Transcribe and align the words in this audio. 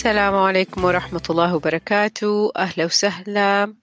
السلام 0.00 0.34
عليكم 0.34 0.84
ورحمة 0.84 1.22
الله 1.30 1.54
وبركاته. 1.54 2.52
أهلا 2.56 2.84
وسهلا. 2.84 3.74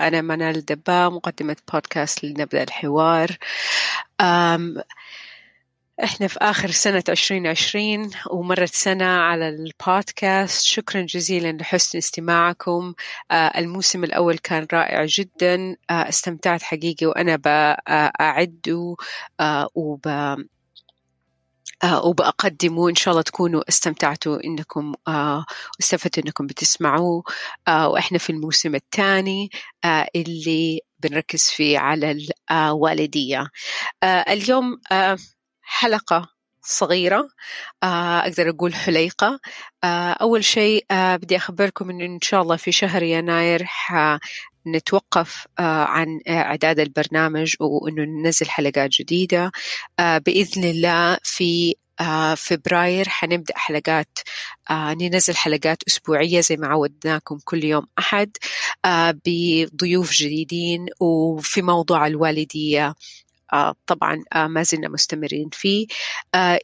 أنا 0.00 0.20
منال 0.20 0.56
الدبا 0.56 1.08
مقدمة 1.08 1.56
بودكاست 1.72 2.24
لنبدأ 2.24 2.62
الحوار. 2.62 3.36
أم 4.20 4.82
إحنا 6.04 6.26
في 6.26 6.38
آخر 6.42 6.70
سنة 6.70 7.04
2020 7.08 8.10
ومرت 8.30 8.74
سنة 8.74 9.04
على 9.04 9.48
البودكاست. 9.48 10.64
شكرا 10.64 11.02
جزيلا 11.02 11.52
لحسن 11.52 11.98
استماعكم. 11.98 12.94
آه 13.30 13.58
الموسم 13.58 14.04
الأول 14.04 14.38
كان 14.38 14.66
رائع 14.72 15.04
جدا. 15.04 15.76
آه 15.90 16.08
استمتعت 16.08 16.62
حقيقي 16.62 17.06
وأنا 17.06 17.36
بأعد 17.36 18.96
آه 19.40 19.68
وب 19.74 20.06
آه 21.82 22.04
وبقدم 22.06 22.78
وإن 22.78 22.94
شاء 22.94 23.12
الله 23.12 23.22
تكونوا 23.22 23.62
استمتعتوا 23.68 24.44
إنكم 24.44 24.94
آه 25.08 25.44
واستفدتوا 25.78 26.22
إنكم 26.26 26.46
بتسمعوه. 26.46 27.22
آه 27.68 27.88
وإحنا 27.88 28.18
في 28.18 28.30
الموسم 28.30 28.74
الثاني 28.74 29.50
اللي 30.16 30.80
بنركز 30.98 31.42
فيه 31.44 31.78
على 31.78 32.18
الوالدية 32.50 33.50
اليوم 34.04 34.80
حلقة 35.62 36.28
صغيرة. 36.62 37.28
أقدر 37.82 38.50
أقول 38.50 38.74
حليقة. 38.74 39.40
أول 40.20 40.44
شيء 40.44 40.86
بدي 40.92 41.36
أخبركم 41.36 41.90
إنه 41.90 42.04
إن 42.04 42.20
شاء 42.22 42.42
الله 42.42 42.56
في 42.56 42.72
شهر 42.72 43.02
يناير 43.02 43.64
نتوقف 44.66 45.46
عن 45.58 46.20
إعداد 46.28 46.80
البرنامج 46.80 47.54
وإنه 47.60 48.04
ننزل 48.04 48.48
حلقات 48.48 48.90
جديدة. 48.90 49.52
بإذن 49.98 50.64
الله 50.64 51.18
في 51.22 51.74
فبراير 52.36 53.08
حنبدأ 53.08 53.54
حلقات 53.56 54.18
ننزل 54.70 55.36
حلقات 55.36 55.82
أسبوعية 55.88 56.40
زي 56.40 56.56
ما 56.56 56.66
عودناكم 56.66 57.38
كل 57.44 57.64
يوم 57.64 57.86
أحد 57.98 58.36
بضيوف 59.26 60.12
جديدين 60.12 60.86
وفي 61.00 61.62
موضوع 61.62 62.06
الوالدية 62.06 62.94
طبعا 63.86 64.24
ما 64.34 64.62
زلنا 64.62 64.88
مستمرين 64.88 65.48
فيه. 65.52 65.86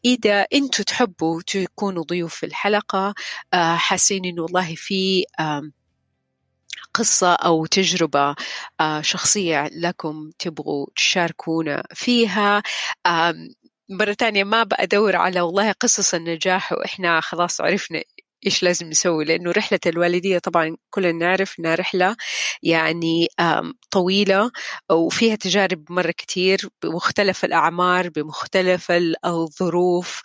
إذا 0.04 0.46
أنتم 0.54 0.82
تحبوا 0.82 1.42
تكونوا 1.46 2.04
ضيوف 2.04 2.34
في 2.34 2.46
الحلقة 2.46 3.14
حاسين 3.54 4.24
إنه 4.24 4.42
والله 4.42 4.74
في 4.74 5.24
قصة 6.94 7.34
أو 7.34 7.66
تجربة 7.66 8.34
شخصية 9.00 9.68
لكم 9.72 10.30
تبغوا 10.38 10.86
تشاركونا 10.96 11.82
فيها. 11.94 12.62
مرة 13.90 14.12
تانية 14.12 14.44
ما 14.44 14.62
بأدور 14.62 15.16
على 15.16 15.40
والله 15.40 15.72
قصص 15.72 16.14
النجاح 16.14 16.72
وإحنا 16.72 17.20
خلاص 17.20 17.60
عرفنا 17.60 18.02
إيش 18.46 18.62
لازم 18.62 18.86
نسوي؟ 18.88 19.24
لأنه 19.24 19.50
رحلة 19.50 19.78
الوالدية 19.86 20.38
طبعا 20.38 20.76
كلنا 20.90 21.12
نعرف 21.12 21.58
إنها 21.60 21.74
رحلة 21.74 22.16
يعني 22.62 23.28
طويلة 23.90 24.50
وفيها 24.90 25.34
تجارب 25.36 25.84
مرة 25.92 26.10
كتير 26.10 26.68
بمختلف 26.82 27.44
الأعمار 27.44 28.08
بمختلف 28.08 28.92
الظروف 29.24 30.22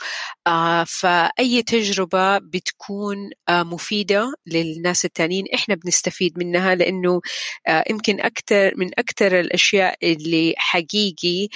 فأي 0.88 1.64
تجربة 1.68 2.38
بتكون 2.38 3.18
مفيدة 3.50 4.34
للناس 4.48 5.06
التانيين. 5.06 5.46
إحنا 5.54 5.76
بنستفيد 5.76 6.38
منها 6.40 6.76
لأنه 6.76 7.22
يمكن 7.90 8.20
أكثر 8.22 8.74
من 8.78 8.92
أكثر 9.00 9.40
الأشياء 9.40 9.96
اللي 10.04 10.54
حقيقي 10.58 11.48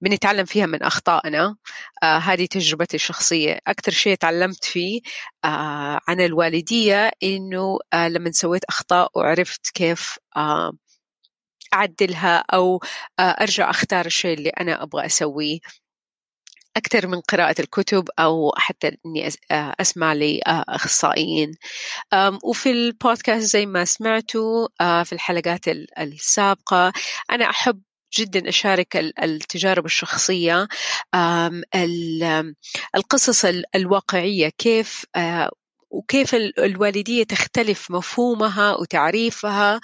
بنتعلم 0.00 0.44
فيها 0.44 0.66
من 0.66 0.82
أخطائنا. 0.82 1.56
آه 2.02 2.18
هذه 2.18 2.46
تجربتي 2.46 2.96
الشخصية. 2.96 3.58
أكثر 3.66 3.92
شيء 3.92 4.14
تعلمت 4.16 4.64
فيه 4.64 5.00
آه 5.44 6.00
عن 6.08 6.20
الوالدية 6.20 7.10
إنه 7.22 7.78
آه 7.92 8.08
لما 8.08 8.30
سويت 8.32 8.64
أخطاء 8.64 9.10
وعرفت 9.14 9.70
كيف 9.74 10.18
آه 10.36 10.72
أعدلها 11.74 12.44
أو 12.54 12.80
آه 13.18 13.22
أرجع 13.22 13.70
أختار 13.70 14.06
الشيء 14.06 14.38
اللي 14.38 14.50
أنا 14.50 14.82
أبغى 14.82 15.06
أسويه. 15.06 15.58
أكثر 16.76 17.06
من 17.06 17.20
قراءة 17.20 17.60
الكتب 17.60 18.08
أو 18.18 18.52
حتى 18.56 18.96
إني 19.06 19.28
أسمع 19.52 20.12
لأخصائيين. 20.12 21.54
وفي 22.44 22.70
البودكاست 22.70 23.46
زي 23.46 23.66
ما 23.66 23.84
سمعتوا 23.84 24.68
في 25.04 25.12
الحلقات 25.12 25.68
السابقة 25.98 26.92
أنا 27.32 27.50
أحب 27.50 27.82
جدا 28.18 28.48
أشارك 28.48 28.96
التجارب 29.22 29.84
الشخصية 29.84 30.68
القصص 32.94 33.44
الواقعية 33.74 34.48
كيف 34.58 35.04
وكيف 35.90 36.34
الوالدية 36.34 37.24
تختلف 37.24 37.90
مفهومها 37.90 38.74
وتعريفها 38.74 39.80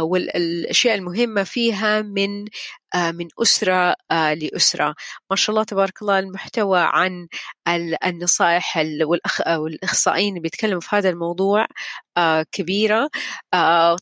والأشياء 0.00 0.94
المهمة 0.94 1.42
فيها 1.44 2.02
من 2.02 2.44
من 2.96 3.28
أسرة 3.42 3.94
لأسرة. 4.12 4.94
ما 5.30 5.36
شاء 5.36 5.50
الله 5.54 5.64
تبارك 5.64 6.02
الله 6.02 6.18
المحتوى 6.18 6.80
عن 6.80 7.28
النصائح 8.04 8.76
والإخصائيين 9.48 10.28
اللي 10.28 10.40
بيتكلموا 10.40 10.80
في 10.80 10.96
هذا 10.96 11.08
الموضوع 11.10 11.66
كبيرة. 12.52 13.10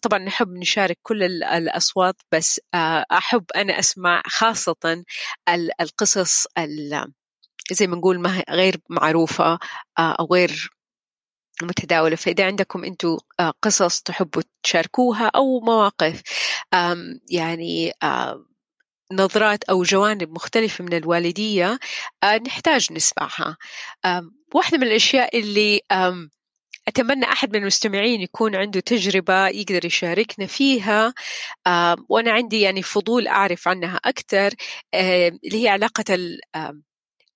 طبعا 0.02 0.19
نحب 0.19 0.48
نشارك 0.52 0.98
كل 1.02 1.22
الأصوات 1.42 2.14
بس 2.32 2.60
أحب 3.12 3.44
أنا 3.56 3.78
أسمع 3.78 4.22
خاصة 4.26 5.04
القصص 5.80 6.46
زي 7.72 7.86
ما 7.86 7.96
نقول 7.96 8.26
غير 8.50 8.76
معروفة 8.90 9.58
أو 9.98 10.28
غير 10.32 10.70
متداولة. 11.65 12.16
فإذا 12.16 12.47
عندكم 12.47 12.84
أنتم 12.84 13.16
قصص 13.62 14.00
تحبوا 14.00 14.43
تشاركوها 14.62 15.26
أو 15.26 15.60
مواقف 15.60 16.22
يعني 17.31 17.93
نظرات 19.12 19.65
أو 19.65 19.82
جوانب 19.82 20.31
مختلفة 20.31 20.84
من 20.84 20.93
الوالدية 20.94 21.78
نحتاج 22.25 22.93
نسمعها. 22.93 23.56
واحدة 24.54 24.78
من 24.78 24.87
الأشياء 24.87 25.38
اللي 25.38 25.81
أتمنى 26.88 27.25
أحد 27.25 27.56
من 27.56 27.62
المستمعين 27.62 28.20
يكون 28.20 28.56
عنده 28.56 28.81
تجربة 28.81 29.49
يقدر 29.49 29.84
يشاركنا 29.84 30.47
فيها 30.47 31.15
وأنا 32.09 32.32
عندي 32.32 32.60
يعني 32.60 32.82
فضول 32.82 33.28
أعرف 33.28 33.69
عنها 33.69 33.97
أكثر 33.97 34.54
اللي 34.94 35.65
هي 35.65 35.69
علاقة 35.69 36.04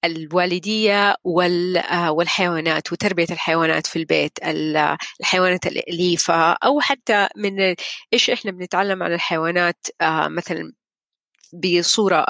الوالدية 0.04 1.14
والحيوانات 1.24 2.92
وتربية 2.92 3.26
الحيوانات 3.30 3.86
في 3.86 3.96
البيت 3.98 4.38
الحيوانات 5.20 5.66
الأليفة 5.66 6.52
أو 6.52 6.80
حتى 6.80 7.28
من 7.36 7.74
إيش 8.12 8.30
إحنا 8.30 8.50
بنتعلم 8.50 9.02
عن 9.02 9.12
الحيوانات 9.12 9.86
مثلا 10.02 10.72
بصورة 11.52 12.26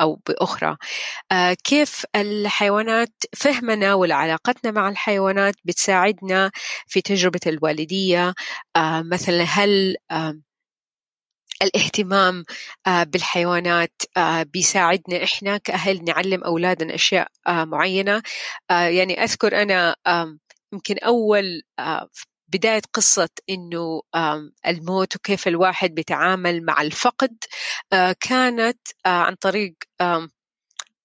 أو 0.00 0.20
بأخرى. 0.28 0.76
كيف 1.64 2.06
الحيوانات 2.16 3.12
فهمنا 3.36 3.94
وعلاقتنا 3.94 4.70
مع 4.72 4.88
الحيوانات 4.88 5.54
بتساعدنا 5.64 6.50
في 6.86 7.00
تجربة 7.02 7.40
الوالدية؟ 7.46 8.34
مثلا 9.02 9.42
هل 9.44 9.96
الاهتمام 11.64 12.44
بالحيوانات 12.86 14.02
بيساعدنا 14.52 15.24
إحنا 15.24 15.56
كأهل 15.56 16.04
نعلم 16.04 16.44
أولادنا 16.44 16.94
أشياء 16.94 17.28
معينة. 17.48 18.22
يعني 18.70 19.24
أذكر 19.24 19.62
أنا 19.62 19.96
يمكن 20.72 20.98
أول 20.98 21.62
بداية 22.48 22.82
قصة 22.92 23.28
إنه 23.50 24.02
الموت 24.66 25.16
وكيف 25.16 25.48
الواحد 25.48 25.90
بيتعامل 25.94 26.64
مع 26.64 26.82
الفقد 26.82 27.36
كانت 28.20 28.78
عن 29.06 29.34
طريق 29.34 29.74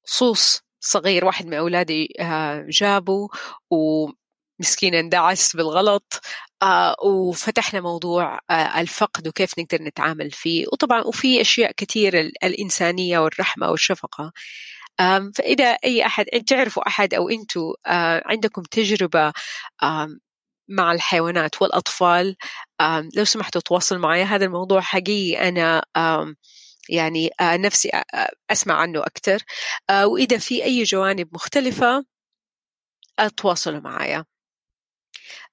صوص 0.06 0.62
صغير 0.82 1.26
واحد 1.26 1.46
من 1.46 1.54
أولادي 1.54 2.08
جابه 2.70 3.28
ومسكين 3.70 4.96
اندعس 4.96 5.56
بالغلط 5.56 6.14
آه 6.14 6.49
وفتحنا 7.04 7.82
موضوع 7.82 8.40
آه 8.50 8.82
الفقد 8.82 9.28
وكيف 9.28 9.60
نقدر 9.60 9.82
نتعامل 9.84 10.32
فيه. 10.32 10.66
وطبعا 10.74 11.02
وفي 11.02 11.42
أشياء 11.42 11.72
كثيرة 11.78 12.20
الإنسانية 12.44 13.20
والرحمة 13.20 13.72
والشفقة. 13.72 14.32
آه 15.00 15.32
فإذا 15.36 15.66
أي 15.66 16.06
أحد 16.06 16.26
تعرفوا 16.26 16.88
أحد 16.88 17.14
أو 17.14 17.30
أنتم 17.30 17.62
آه 17.88 18.24
عندكم 18.26 18.62
تجربة 18.64 19.34
مع 20.70 20.92
الحيوانات 20.92 21.62
والأطفال 21.62 22.36
لو 23.16 23.24
سمحتوا 23.26 23.62
تواصلوا 23.62 24.02
معي. 24.02 24.24
هذا 24.24 24.46
الموضوع 24.46 24.82
حقيقي 24.82 25.50
أنا 25.50 25.84
يعني 26.90 27.30
نفسي 27.42 27.92
أسمع 28.52 28.76
عنه 28.76 29.00
أكثر. 29.00 29.44
وإذا 30.04 30.38
في 30.38 30.64
أي 30.64 30.84
جوانب 30.84 31.30
مختلفة 31.34 32.06
تواصلوا 33.38 33.80
معايا. 33.82 34.26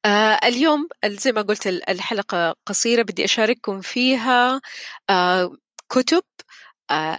آه 0.06 0.38
اليوم 0.44 0.88
زي 1.06 1.32
ما 1.32 1.42
قلت 1.42 1.66
الحلقة 1.66 2.56
قصيرة 2.66 3.02
بدي 3.02 3.24
أشارككم 3.24 3.80
فيها 3.80 4.60
آه 5.10 5.52
كتب 5.88 6.22
آه 6.90 7.18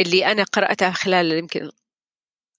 اللي 0.00 0.26
أنا 0.32 0.44
قرأتها 0.44 0.90
خلال 0.90 1.32
يمكن 1.32 1.70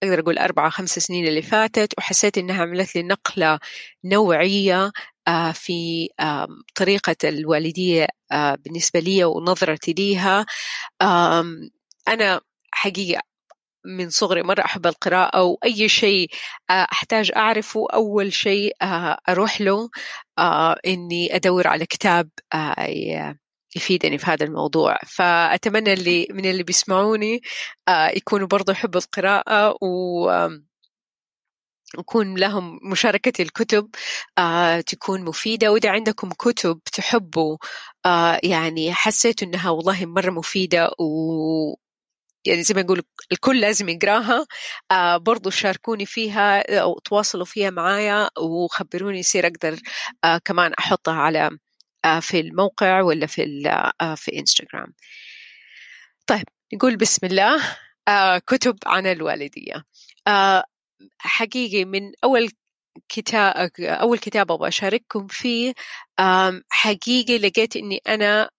أقدر 0.03 0.19
أقول 0.19 0.37
أربعة 0.37 0.69
خمس 0.69 0.89
سنين 0.99 1.27
اللي 1.27 1.41
فاتت 1.41 1.93
وحسيت 1.97 2.37
إنها 2.37 2.61
عملت 2.63 2.95
لي 2.95 3.03
نقلة 3.03 3.59
نوعية 4.05 4.91
آه، 5.27 5.51
في 5.51 6.09
طريقة 6.75 7.15
الوالدية 7.23 8.07
آه، 8.31 8.55
بالنسبة 8.55 8.99
لي 8.99 9.23
ونظرتي 9.25 9.93
ليها. 9.93 10.45
أنا 12.07 12.41
حقيقة 12.71 13.21
من 13.89 14.09
صغري 14.09 14.43
مرة 14.43 14.61
أحب 14.65 14.87
القراءة 14.87 15.41
وأي 15.43 15.89
شيء 15.89 16.29
آه، 16.69 16.87
أحتاج 16.91 17.31
أعرفه 17.35 17.87
أول 17.93 18.33
شيء 18.33 18.75
أروح 19.29 19.61
له 19.61 19.89
إني 20.87 21.35
أدور 21.35 21.67
على 21.67 21.85
كتاب 21.85 22.29
يفيدني 23.75 24.17
في 24.17 24.25
هذا 24.25 24.45
الموضوع. 24.45 24.97
فأتمنى 25.07 25.93
اللي 25.93 26.27
من 26.31 26.45
اللي 26.45 26.63
بيسمعوني 26.63 27.41
يكونوا 27.89 28.47
برضو 28.47 28.71
يحبوا 28.71 29.01
القراءة 29.01 29.75
و 29.81 30.29
يكون 31.99 32.35
لهم 32.37 32.79
مشاركة 32.83 33.41
الكتب 33.41 33.89
آه 34.37 34.81
تكون 34.81 35.25
مفيدة. 35.25 35.71
وإذا 35.71 35.89
عندكم 35.91 36.29
كتب 36.29 36.79
تحبوا 36.93 37.57
آه 38.05 38.39
يعني 38.43 38.93
حسيتوا 38.93 39.47
إنها 39.47 39.69
والله 39.69 40.05
مرة 40.05 40.29
مفيدة 40.31 40.91
و 40.99 41.75
يعني 42.45 42.63
زي 42.63 42.73
ما 42.75 42.81
يقول 42.81 43.01
الكل 43.31 43.61
لازم 43.61 43.89
يقراها. 43.89 44.45
آه 44.91 45.17
برضو 45.17 45.49
شاركوني 45.49 46.05
فيها 46.05 46.79
أو 46.81 46.99
تواصلوا 46.99 47.45
فيها 47.45 47.69
معايا 47.69 48.29
وخبروني 48.39 49.19
يصير 49.19 49.47
أقدر 49.47 49.79
آه 50.23 50.37
كمان 50.45 50.73
أحطها 50.79 51.13
على 51.15 51.49
آه 52.05 52.19
في 52.19 52.39
الموقع 52.39 53.01
ولا 53.01 53.27
في 53.27 53.63
آه 54.01 54.15
في 54.15 54.39
إنستغرام. 54.39 54.93
طيب 56.27 56.43
نقول 56.73 56.97
بسم 56.97 57.27
الله 57.27 57.61
آه 58.07 58.37
كتب 58.37 58.77
عن 58.85 59.07
الوالدية. 59.07 59.83
آه 60.27 60.63
حقيقي 61.19 61.85
من 61.85 62.01
أول 62.23 62.49
كتاب 63.09 63.71
أول 63.81 64.19
كتاب 64.19 64.51
أبغى 64.51 64.67
أشارككم 64.67 65.27
فيه 65.27 65.73
حقيقي 66.69 67.37
لقيت 67.37 67.75
إني 67.75 68.01
أنا 68.07 68.49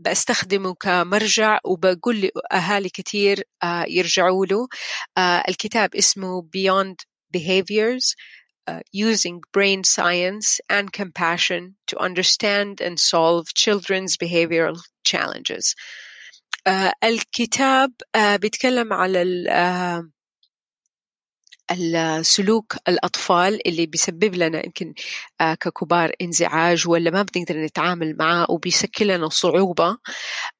بستخدمه 0.00 0.74
كمرجع 0.74 1.58
وبقول 1.64 2.20
لأهالي 2.52 2.88
كثير 2.88 3.44
يرجعوا 3.86 4.46
له 4.46 4.68
الكتاب 5.48 5.94
اسمه 5.94 6.42
Beyond 6.42 6.96
Behaviors 7.36 8.14
Uh, 8.70 8.80
using 8.92 9.40
brain 9.52 9.82
science 9.82 10.60
and 10.68 10.92
compassion 10.92 11.62
to 11.88 11.98
understand 11.98 12.80
and 12.80 13.00
solve 13.00 13.52
children's 13.54 14.16
behavioral 14.16 14.78
challenges. 15.02 15.74
Uh, 16.66 16.90
الكتاب 17.04 17.92
uh, 18.16 18.36
بيتكلم 18.36 18.92
على 18.92 19.22
السلوك 21.70 22.76
الأطفال 22.88 23.68
اللي 23.68 23.86
بيسبب 23.86 24.34
لنا 24.34 24.66
يمكن 24.66 24.94
آه، 25.40 25.54
ككبار 25.54 26.12
انزعاج 26.22 26.88
ولا 26.88 27.10
ما 27.10 27.22
بنقدر 27.22 27.56
نتعامل 27.64 28.16
معاه 28.16 28.46
وبيشكل 28.50 29.06
لنا 29.06 29.28
صعوبة 29.28 29.98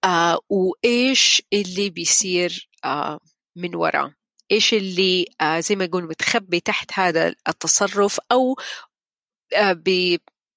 آه، 0.05 0.39
وإيش 0.49 1.43
اللي 1.53 1.91
بيصير 1.91 2.69
آه، 2.85 3.21
من 3.57 3.75
وراه؟ 3.75 4.15
إيش 4.53 4.75
اللي 4.75 5.27
زي 5.59 5.77
ما 5.77 5.85
يقول 5.85 6.05
متخبي 6.05 6.61
تحت 6.61 6.91
هذا 6.95 7.35
التصرف 7.49 8.21
أو 8.33 8.57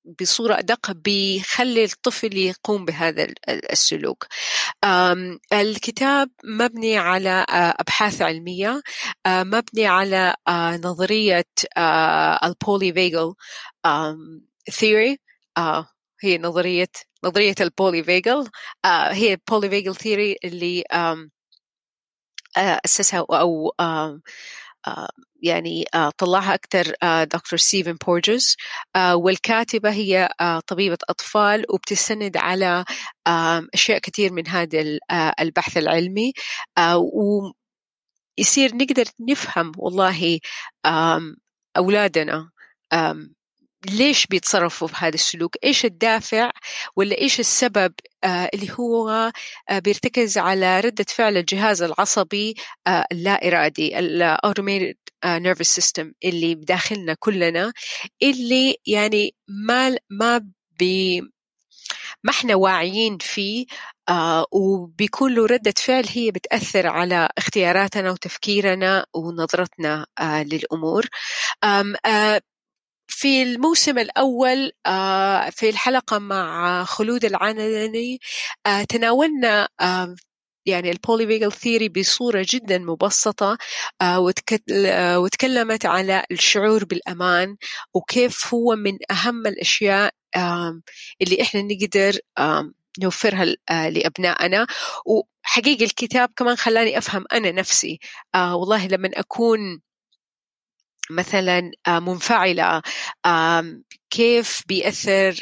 بصورة 0.05 0.59
أدق 0.59 0.91
بيخلي 0.91 1.83
الطفل 1.83 2.37
يقوم 2.37 2.85
بهذا 2.85 3.27
السلوك. 3.49 4.27
الكتاب 5.53 6.29
مبني 6.43 6.97
على 6.97 7.45
أبحاث 7.49 8.21
علمية 8.21 8.81
مبني 9.27 9.87
على 9.87 10.35
نظرية 10.85 11.45
البولي 12.43 12.93
فيجل 12.93 13.33
theory 14.71 15.17
هي 16.23 16.37
نظرية 16.37 16.91
نظرية 17.23 17.55
ال 17.61 18.03
polyvagal 18.03 18.49
هي 18.85 19.33
ال 19.33 19.69
polyvagal 19.69 19.95
theory 19.95 20.37
اللي 20.43 20.83
أسسها 22.57 23.25
أو 23.31 23.73
يعني 25.41 25.85
طلعها 26.17 26.53
أكثر 26.53 26.93
دكتور 27.23 27.59
ستيفن 27.59 27.97
بورجز 28.07 28.55
والكاتبة 29.13 29.91
هي 29.91 30.29
طبيبة 30.67 30.97
أطفال 31.09 31.65
وبتستند 31.69 32.37
على 32.37 32.85
أشياء 33.73 33.99
كثير 33.99 34.33
من 34.33 34.47
هذا 34.47 34.99
البحث 35.39 35.77
العلمي. 35.77 36.33
ويصير 38.37 38.75
نقدر 38.75 39.05
نفهم 39.29 39.71
والله 39.77 40.39
أولادنا 41.77 42.49
ليش 43.85 44.27
بيتصرفوا 44.27 44.87
بهذا 44.87 45.15
السلوك؟ 45.15 45.55
إيش 45.63 45.85
الدافع 45.85 46.51
ولا 46.95 47.17
إيش 47.17 47.39
السبب 47.39 47.93
آه 48.23 48.49
اللي 48.53 48.69
هو 48.79 49.31
آه 49.69 49.79
بيرتكز 49.79 50.37
على 50.37 50.79
ردة 50.79 51.05
فعل 51.09 51.37
الجهاز 51.37 51.81
العصبي 51.81 52.55
آه 52.87 53.05
اللا 53.11 53.47
إرادي 53.47 53.99
ال 53.99 54.09
automated 54.09 54.95
nervous 55.25 55.75
system 55.75 56.11
اللي 56.25 56.55
بداخلنا 56.55 57.13
كلنا 57.19 57.73
اللي 58.23 58.75
يعني 58.87 59.35
ما 59.47 59.95
ما 60.09 60.41
بي 60.79 61.21
ما 62.23 62.31
إحنا 62.31 62.55
واعيين 62.55 63.17
فيه 63.17 63.65
آه 64.09 64.45
وبيكون 64.51 65.33
له 65.35 65.45
ردة 65.45 65.73
فعل 65.77 66.05
هي 66.09 66.31
بتأثر 66.31 66.87
على 66.87 67.29
اختياراتنا 67.37 68.11
وتفكيرنا 68.11 69.05
ونظرتنا 69.15 70.05
آه 70.19 70.43
للأمور. 70.43 71.05
آه 72.05 72.41
في 73.07 73.43
الموسم 73.43 73.99
الأول 73.99 74.71
آه، 74.85 75.49
في 75.49 75.69
الحلقة 75.69 76.19
مع 76.19 76.83
خلود 76.83 77.25
العناني 77.25 78.19
آه، 78.65 78.83
تناولنا 78.83 79.69
آه، 79.81 80.15
يعني 80.65 80.91
ال 80.91 80.97
polyvagal 80.97 81.51
theory 81.51 81.89
بصورة 81.89 82.45
جدا 82.49 82.77
مبسطة 82.77 83.57
وتكلمت 85.17 85.85
على 85.85 86.23
الشعور 86.31 86.85
بالأمان 86.85 87.55
وكيف 87.93 88.53
هو 88.53 88.75
من 88.75 88.97
أهم 89.11 89.47
الأشياء 89.47 90.13
اللي 91.21 91.41
إحنا 91.41 91.61
نقدر 91.61 92.19
نوفرها 92.99 93.45
لأبنائنا. 93.89 94.67
وحقيقة 95.05 95.83
الكتاب 95.85 96.29
كمان 96.37 96.55
خلاني 96.55 96.97
أفهم 96.97 97.25
أنا 97.33 97.51
نفسي 97.51 97.99
والله 98.35 98.87
لما 98.87 99.09
أكون 99.13 99.81
مثلا 101.09 101.71
آه، 101.87 101.99
منفعلة 101.99 102.81
كيف 104.09 104.63
بيأثر 104.67 105.35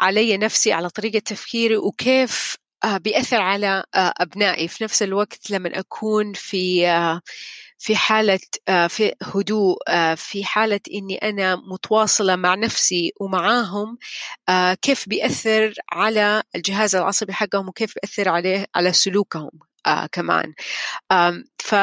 علي 0.00 0.36
نفسي 0.36 0.72
على 0.72 0.90
طريقة 0.90 1.18
تفكيري 1.18 1.76
وكيف 1.76 2.56
آه، 2.84 2.96
بيأثر 2.98 3.40
على 3.40 3.84
آه، 3.94 4.14
أبنائي. 4.20 4.68
في 4.68 4.84
نفس 4.84 5.02
الوقت 5.02 5.50
لما 5.50 5.78
أكون 5.78 6.32
في 6.32 6.86
في 7.78 7.96
حالة 7.96 8.40
في 8.88 9.14
هدوء 9.22 9.76
في 10.14 10.44
حالة 10.44 10.80
إني 10.94 11.16
أنا 11.16 11.56
متواصلة 11.56 12.36
مع 12.36 12.54
نفسي 12.54 13.12
ومعاهم 13.20 13.98
كيف 14.82 15.08
بيأثر 15.08 15.74
على 15.92 16.42
الجهاز 16.54 16.96
العصبي 16.96 17.32
حقهم 17.32 17.68
وكيف 17.68 17.94
بيأثر 17.94 18.28
عليه 18.28 18.66
على 18.74 18.92
سلوكهم 18.92 19.50
كمان. 20.12 20.54
ف 21.58 21.74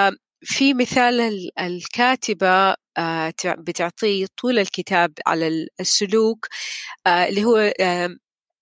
في 0.41 0.73
مثال 0.73 1.49
الكاتبة 1.59 2.75
آه، 2.97 3.33
بتعطيه 3.45 4.27
طول 4.41 4.59
الكتاب 4.59 5.13
على 5.27 5.67
السلوك 5.79 6.47
آه، 7.07 7.27
اللي 7.27 7.43
هو 7.45 7.73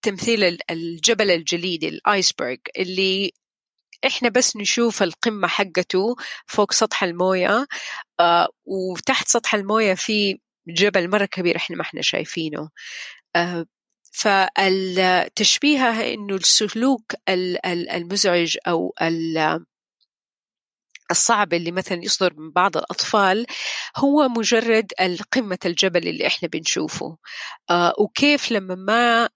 تمثيل 0.01 0.57
الجبل 0.72 1.31
الجليدي 1.31 1.89
الآيسبرغ 1.89 2.55
اللي 2.77 3.31
إحنا 4.07 4.29
بس 4.29 4.57
نشوف 4.57 5.03
القمة 5.03 5.48
حقته 5.48 6.15
فوق 6.48 6.72
سطح 6.74 7.03
الموية 7.03 7.67
آه، 8.19 8.48
وتحت 8.65 9.27
سطح 9.27 9.55
الموية 9.55 9.93
في 9.93 10.39
جبل 10.67 11.10
مرة 11.10 11.25
كبير 11.25 11.55
إحنا 11.57 11.75
ما 11.75 11.81
إحنا 11.81 12.01
شايفينه. 12.01 12.69
فالتشبيهها 14.12 16.13
إنه 16.13 16.36
السلوك 16.36 17.13
المزعج 17.29 18.57
أو 18.67 18.93
الصعب 21.11 21.53
اللي 21.53 21.71
مثلا 21.71 22.03
يصدر 22.03 22.33
من 22.37 22.51
بعض 22.51 22.77
الأطفال 22.77 23.45
هو 23.97 24.27
مجرد 24.29 24.91
قمة 25.31 25.59
الجبل 25.65 26.07
اللي 26.07 26.27
إحنا 26.27 26.47
بنشوفه. 26.49 27.17
آه 27.69 27.93
وكيف 27.99 28.51
لما 28.51 28.75
ما 28.75 29.29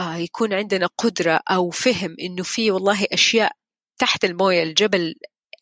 آه 0.00 0.16
يكون 0.16 0.52
عندنا 0.52 0.86
قدرة 0.98 1.40
أو 1.50 1.70
فهم 1.70 2.16
إنه 2.20 2.42
في 2.42 2.70
والله 2.70 3.06
أشياء 3.12 3.52
تحت 3.98 4.24
الموية 4.24 4.62
الجبل 4.62 5.14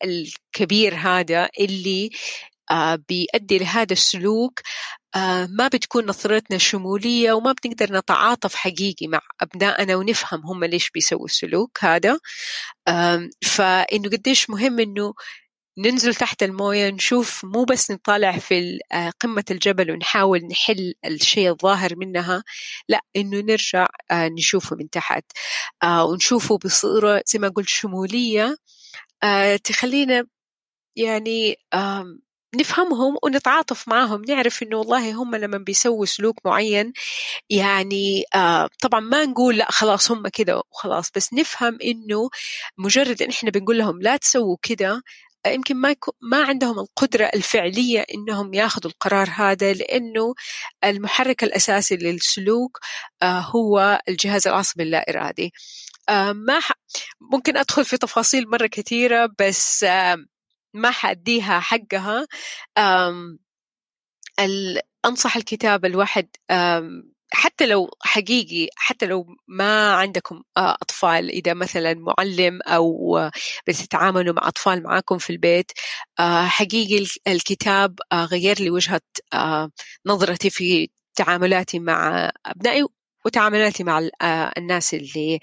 الكبير 0.03 0.95
هذا 0.95 1.49
اللي 1.59 2.09
آه 2.71 2.95
بيؤدي 3.09 3.57
لهذا 3.59 3.93
السلوك 3.93 4.61
ما 5.49 5.67
بتكون 5.73 6.05
نظرتنا 6.05 6.57
شمولية 6.57 7.33
وما 7.33 7.55
بنقدر 7.63 7.97
نتعاطف 7.97 8.55
حقيقي 8.55 9.07
مع 9.07 9.19
أبنائنا 9.41 9.95
ونفهم 9.95 10.41
هم 10.45 10.63
ليش 10.65 10.89
بيسووا 10.91 11.25
السلوك 11.25 11.77
هذا. 11.83 12.19
فإنه 13.45 14.09
قديش 14.09 14.49
مهم 14.49 14.79
إنه 14.79 15.13
ننزل 15.77 16.15
تحت 16.15 16.43
الموية 16.43 16.89
نشوف 16.89 17.45
مو 17.45 17.63
بس 17.63 17.91
نطالع 17.91 18.37
في 18.37 18.79
آه، 18.91 19.11
قمة 19.19 19.43
الجبل 19.51 19.91
ونحاول 19.91 20.47
نحل 20.51 20.93
الشيء 21.05 21.49
الظاهر 21.49 21.95
منها 21.95 22.43
لا 22.89 23.01
إنه 23.15 23.39
نرجع 23.39 23.87
آه، 24.11 24.27
نشوفه 24.27 24.75
من 24.75 24.89
تحت. 24.89 25.23
آه، 25.83 26.05
ونشوفه 26.05 26.57
بصورة 26.57 27.23
زي 27.27 27.39
ما 27.39 27.47
قلت 27.47 27.69
شمولية 27.69 28.57
تخلينا 29.63 30.23
يعني 30.95 31.55
نفهمهم 32.55 33.17
ونتعاطف 33.23 33.87
معهم. 33.87 34.21
نعرف 34.29 34.63
إنه 34.63 34.77
والله 34.77 35.13
هم 35.13 35.35
لما 35.35 35.57
بيسووا 35.57 36.05
سلوك 36.05 36.35
معين 36.45 36.93
يعني 37.49 38.23
طبعا 38.81 38.99
ما 38.99 39.25
نقول 39.25 39.57
لا 39.57 39.67
خلاص 39.71 40.11
هم 40.11 40.27
كده 40.27 40.63
وخلاص 40.71 41.11
بس 41.15 41.33
نفهم 41.33 41.77
إنه 41.83 42.29
مجرد 42.77 43.21
إن 43.21 43.29
إحنا 43.29 43.51
بنقول 43.51 43.77
لهم 43.77 44.01
لا 44.01 44.17
تسووا 44.17 44.57
كده 44.61 45.01
يمكن 45.47 45.75
ما 45.77 45.95
ما 46.21 46.43
عندهم 46.43 46.79
القدرة 46.79 47.25
الفعلية 47.35 48.05
إنهم 48.13 48.53
ياخذوا 48.53 48.91
القرار 48.91 49.29
هذا 49.35 49.73
لأنه 49.73 50.33
المحرك 50.83 51.43
الأساسي 51.43 51.95
للسلوك 51.97 52.79
آه 53.21 53.39
هو 53.39 54.01
الجهاز 54.09 54.47
العصبي 54.47 54.83
اللا 54.83 55.09
إرادي 55.09 55.53
آه 56.09 56.31
ما 56.33 56.59
ممكن 57.33 57.57
أدخل 57.57 57.85
في 57.85 57.97
تفاصيل 57.97 58.49
مرة 58.49 58.67
كثيرة 58.67 59.29
بس 59.39 59.83
آه 59.83 60.17
ما 60.73 60.91
حأديها 60.91 61.59
حقها. 61.59 62.27
أنصح 65.05 65.35
الكتاب 65.37 65.85
الواحد 65.85 66.27
حتى 67.33 67.65
لو 67.65 67.89
حقيقي 68.03 68.69
حتى 68.75 69.05
لو 69.05 69.27
ما 69.47 69.93
عندكم 69.93 70.43
آه، 70.57 70.77
أطفال 70.81 71.29
إذا 71.29 71.53
مثلا 71.53 71.93
معلم 71.93 72.59
أو 72.63 73.19
بتتعاملوا 73.67 74.33
مع 74.33 74.47
أطفال 74.47 74.83
معاكم 74.83 75.17
في 75.17 75.29
البيت 75.29 75.71
آه، 76.19 76.45
حقيقي 76.45 77.05
الكتاب 77.27 77.99
آه، 78.11 78.25
غير 78.25 78.59
لي 78.61 78.69
وجهة 78.69 79.01
نظرتي 80.05 80.49
في 80.49 80.89
تعاملاتي 81.15 81.79
مع 81.79 82.29
أبنائي. 82.45 82.85
وتعاملاتي 83.27 83.83
مع 83.83 84.09
آه، 84.21 84.51
الناس 84.57 84.93
اللي 84.93 85.39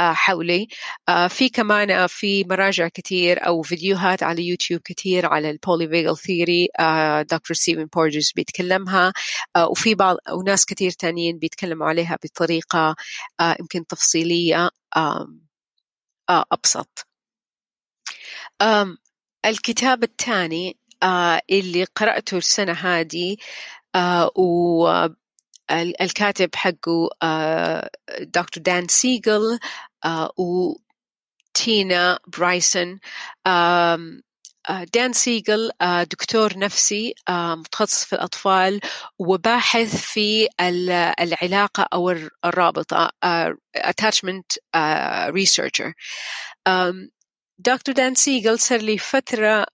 آه، 0.00 0.12
حولي. 0.12 0.68
آه، 1.08 1.28
في 1.28 1.48
كمان 1.48 2.06
في 2.06 2.44
مراجع 2.44 2.88
كثير 2.88 3.46
أو 3.46 3.62
فيديوهات 3.62 4.22
على 4.22 4.42
يوتيوب 4.48 4.80
كثير 4.84 5.26
على 5.26 5.50
ال 5.50 5.57
polyvagal 5.57 6.16
theory 6.16 6.68
دكتور 7.30 7.56
ستيفن 7.56 7.84
بورجز 7.84 8.32
بيتكلمها. 8.36 9.12
وفي 9.70 9.94
بعض 9.94 10.16
وناس 10.32 10.66
كثير 10.66 10.90
تانيين 10.90 11.38
بيتكلموا 11.38 11.86
عليها 11.86 12.18
بطريقة 12.24 12.96
يمكن 13.60 13.86
تفصيلية 13.86 14.70
أبسط. 16.30 17.06
الكتاب 19.46 20.02
الثاني 20.02 20.76
اللي 21.50 21.84
قرأته 21.84 22.38
السنة 22.38 22.72
هذه 22.72 23.36
و 24.36 25.08
الكاتب 25.72 26.50
حقه 26.54 27.08
آه، 27.22 27.90
دكتور 28.20 28.62
دان 28.62 28.88
سيجل 28.88 29.58
آه، 30.04 30.32
وتينا 30.36 32.18
برايسون 32.38 33.00
دان 34.94 35.12
سيجل 35.12 35.70
دكتور 36.10 36.58
نفسي 36.58 37.14
متخصص 37.30 38.04
في 38.04 38.12
الأطفال 38.12 38.80
وباحث 39.18 39.96
في 39.96 40.48
العلاقة 41.20 41.86
أو 41.92 42.10
الرابطة 42.44 43.10
attachment 43.78 44.58
researcher. 45.30 45.92
دكتور 47.58 47.94
دان 47.94 48.14
سيجل 48.14 48.58
صار 48.58 48.80
لي 48.80 48.98
فترة 48.98 49.66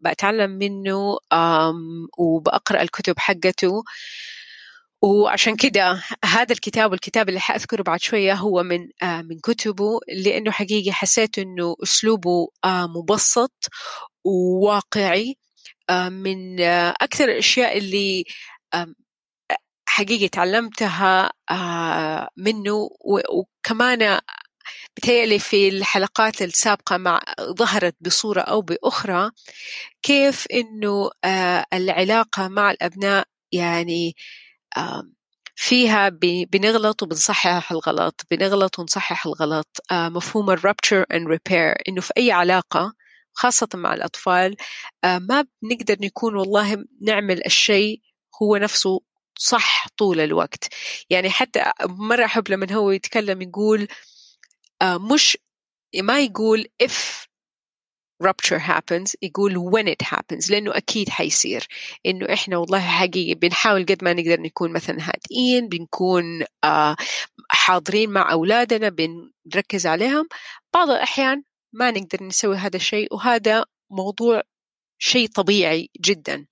بتعلم 0.00 0.50
منه 0.50 1.18
وبقرأ 2.18 2.82
الكتب 2.82 3.18
حقته. 3.18 3.84
وعشان 5.02 5.56
كده 5.56 6.02
هذا 6.24 6.52
الكتاب 6.52 6.90
والكتاب 6.90 7.28
اللي 7.28 7.40
حأذكره 7.40 7.82
بعد 7.82 8.00
شوية 8.00 8.34
هو 8.34 8.62
من 8.62 8.88
آه 9.02 9.22
من 9.22 9.38
كتبه 9.38 10.00
لأنه 10.08 10.50
حقيقي 10.50 10.92
حسيت 10.92 11.38
أنه 11.38 11.76
أسلوبه 11.82 12.48
آه 12.64 12.86
مبسط 12.86 13.52
وواقعي 14.24 15.36
آه 15.90 16.08
من 16.08 16.60
آه 16.60 16.94
أكثر 17.00 17.24
الأشياء 17.24 17.78
اللي 17.78 18.24
آه 18.74 18.86
حقيقي 19.88 20.28
تعلمتها 20.28 21.30
آه 21.50 22.28
منه 22.36 22.90
وكمان 23.30 24.20
بتهيألي 24.96 25.38
في 25.38 25.68
الحلقات 25.68 26.42
السابقة 26.42 26.96
مع 26.96 27.20
ظهرت 27.40 27.96
بصورة 28.00 28.40
أو 28.40 28.60
بأخرى 28.62 29.30
كيف 30.02 30.46
إنه 30.52 31.10
آه 31.24 31.64
العلاقة 31.72 32.48
مع 32.48 32.70
الأبناء 32.70 33.26
يعني 33.52 34.16
فيها 35.56 36.08
بنغلط 36.52 37.02
وبنصحح 37.02 37.72
الغلط 37.72 38.20
بنغلط 38.30 38.78
ونصحح 38.78 39.26
الغلط. 39.26 39.78
مفهوم 39.92 40.50
ال 40.50 40.57
rupture 40.57 41.04
and 41.12 41.28
repair 41.28 41.74
إنه 41.88 42.00
في 42.00 42.12
أي 42.16 42.32
علاقة 42.32 42.92
خاصة 43.32 43.68
مع 43.74 43.94
الأطفال 43.94 44.56
ما 45.04 45.44
بنقدر 45.62 45.96
نكون 46.00 46.36
والله 46.36 46.84
نعمل 47.02 47.46
الشيء 47.46 48.00
هو 48.42 48.56
نفسه 48.56 49.00
صح 49.38 49.86
طول 49.98 50.20
الوقت. 50.20 50.68
يعني 51.10 51.30
حتى 51.30 51.64
مرة 51.84 52.24
أحب 52.24 52.48
لما 52.48 52.72
هو 52.72 52.90
يتكلم 52.90 53.42
يقول 53.42 53.88
مش 54.82 55.38
ما 56.02 56.20
يقول 56.20 56.66
if 56.84 57.27
rupture 58.24 58.58
happens 58.58 59.14
يقول 59.22 59.54
when 59.54 59.88
it 59.88 60.06
happens 60.06 60.50
لأنه 60.50 60.76
أكيد 60.76 61.08
حيصير. 61.08 61.66
إنه 62.06 62.32
إحنا 62.32 62.56
والله 62.56 62.80
حقيقي 62.80 63.34
بنحاول 63.34 63.86
قد 63.86 64.04
ما 64.04 64.12
نقدر 64.12 64.40
نكون 64.40 64.72
مثلا 64.72 64.96
هادئين 65.00 65.68
بنكون 65.68 66.44
آه 66.64 66.96
حاضرين 67.50 68.10
مع 68.10 68.32
أولادنا 68.32 68.88
بنركز 68.88 69.86
عليهم. 69.86 70.28
بعض 70.74 70.90
الأحيان 70.90 71.42
ما 71.72 71.90
نقدر 71.90 72.24
نسوي 72.24 72.56
هذا 72.56 72.76
الشيء 72.76 73.14
وهذا 73.14 73.64
موضوع 73.90 74.42
شيء 74.98 75.28
طبيعي 75.28 75.90
جدا. 76.00 76.46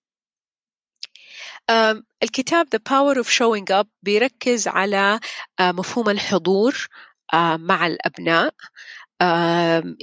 الكتاب 2.22 2.66
The 2.76 2.78
Power 2.78 3.24
of 3.24 3.28
Showing 3.28 3.82
Up 3.82 3.86
بيركز 4.02 4.68
على 4.68 5.20
آه، 5.60 5.72
مفهوم 5.72 6.10
الحضور 6.10 6.88
آه، 7.34 7.56
مع 7.56 7.86
الأبناء. 7.86 8.54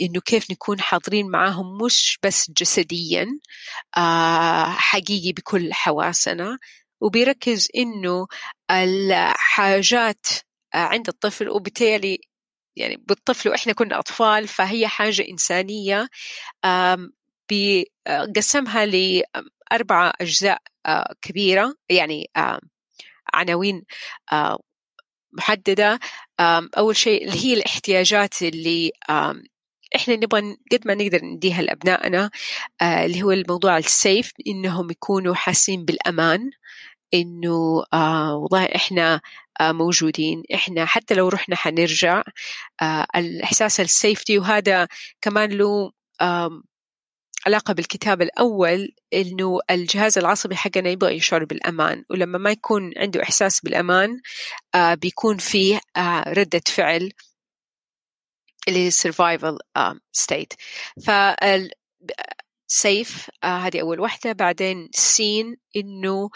إنه 0.01 0.21
كيف 0.25 0.51
نكون 0.51 0.81
حاضرين 0.81 1.31
معاهم 1.31 1.77
مش 1.85 2.19
بس 2.23 2.51
جسديا 2.51 3.27
آه، 3.97 4.65
حقيقي 4.65 5.33
بكل 5.33 5.73
حواسنا. 5.73 6.57
وبيركز 7.01 7.67
إنه 7.75 8.27
الحاجات 8.71 10.27
آه، 10.75 10.77
عند 10.77 11.07
الطفل 11.07 11.49
وبالتالي 11.49 12.19
يعني 12.75 12.97
بالطفل 13.07 13.49
وإحنا 13.49 13.73
كنا 13.73 13.99
أطفال 13.99 14.47
فهي 14.47 14.87
حاجة 14.87 15.25
إنسانية 15.29 16.09
بقسمها 17.51 18.85
لأربعة 18.85 20.13
أجزاء 20.21 20.61
آه، 20.85 21.13
كبيرة 21.21 21.75
يعني 21.89 22.31
عناوين 23.33 23.83
محددة. 25.33 25.99
أول 26.77 26.95
شيء 26.95 27.27
اللي 27.27 27.45
هي 27.45 27.53
الاحتياجات 27.53 28.41
اللي 28.41 28.91
إحنا 29.95 30.15
نبغى 30.15 30.57
قد 30.71 30.87
ما 30.87 30.93
نقدر 30.95 31.25
نديها 31.25 31.61
لأبنائنا 31.61 32.29
آه، 32.81 33.05
اللي 33.05 33.23
هو 33.23 33.31
الموضوع 33.31 33.77
السيف 33.77 34.31
إنهم 34.47 34.91
يكونوا 34.91 35.35
حاسين 35.35 35.85
بالأمان 35.85 36.51
إنه 37.13 37.83
آه 37.93 38.35
والله 38.35 38.65
إحنا 38.65 39.21
آه 39.61 39.71
موجودين 39.71 40.43
إحنا 40.53 40.85
حتى 40.85 41.13
لو 41.13 41.27
رحنا 41.29 41.55
حنرجع 41.55 42.23
الإحساس 43.15 43.79
السيفتي 43.79 44.37
وهذا 44.39 44.87
كمان 45.21 45.49
له 45.51 45.91
علاقة 47.45 47.73
بالكتاب 47.73 48.21
الأول 48.21 48.95
إنه 49.13 49.59
الجهاز 49.71 50.17
العصبي 50.17 50.55
حقنا 50.55 50.89
يبغى 50.89 51.15
يشعر 51.15 51.45
بالأمان 51.45 52.05
ولما 52.09 52.37
ما 52.37 52.51
يكون 52.51 52.91
عنده 52.97 53.23
إحساس 53.23 53.61
بالأمان 53.61 54.21
آه 54.75 54.93
بيكون 54.93 55.37
فيه 55.37 55.81
آه 55.97 56.23
ردة 56.33 56.61
فعل 56.67 57.11
اللي 58.67 58.91
survival 58.91 59.57
um, 59.79 59.97
state. 60.17 60.55
ف 61.05 61.11
سيف 62.67 63.29
آه 63.43 63.57
هذه 63.57 63.81
أول 63.81 63.99
واحدة. 63.99 64.31
بعدين 64.31 64.89
سين 64.93 65.57
إنه 65.75 66.29